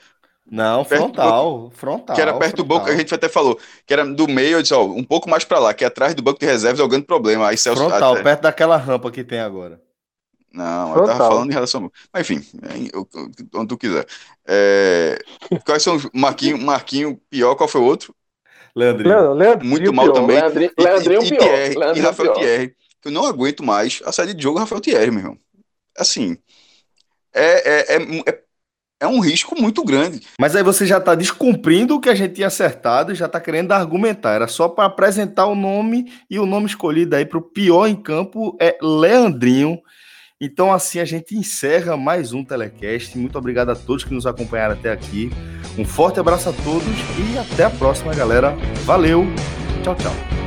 [0.50, 1.70] Não, do frontal.
[1.74, 2.14] Frontal.
[2.16, 2.94] que era perto do banco, frontal.
[2.94, 5.58] a gente até falou, que era do meio, eu disse, ó, um pouco mais pra
[5.58, 7.48] lá, que é atrás do banco de reservas é o grande problema.
[7.48, 7.80] Aí Celso.
[7.82, 9.80] Frontal, até- perto daquela rampa que tem agora.
[10.52, 11.28] Não, eu tava Frontal.
[11.30, 11.90] falando em relação.
[12.12, 14.06] Mas enfim, é, eu- eu- onde tu quiser.
[14.46, 15.18] É,
[15.64, 16.06] quais são os.
[16.12, 18.14] Marquinho, Marquinho pior, qual foi o outro?
[18.74, 19.08] Leandrinho.
[19.14, 20.14] Leandro, Leandro, Muito mal pior.
[20.14, 20.40] também.
[20.40, 21.44] Leandrinho, E, Leandrinho e, e pior.
[21.44, 22.42] E Leandrinho Rafael pior.
[22.42, 22.74] Thierry.
[23.04, 25.38] Eu não aguento mais a saída de jogo Rafael Thierry, meu irmão.
[25.98, 26.38] Assim,
[27.34, 28.42] é, é, é, é,
[29.00, 30.22] é um risco muito grande.
[30.38, 33.40] Mas aí você já tá descumprindo o que a gente tinha acertado e já tá
[33.40, 34.34] querendo argumentar.
[34.34, 37.96] Era só para apresentar o nome e o nome escolhido aí para o pior em
[37.96, 39.80] campo é Leandrinho.
[40.40, 43.16] Então, assim, a gente encerra mais um Telecast.
[43.18, 45.30] Muito obrigado a todos que nos acompanharam até aqui.
[45.78, 48.56] Um forte abraço a todos e até a próxima, galera.
[48.84, 49.26] Valeu.
[49.82, 50.41] Tchau, tchau.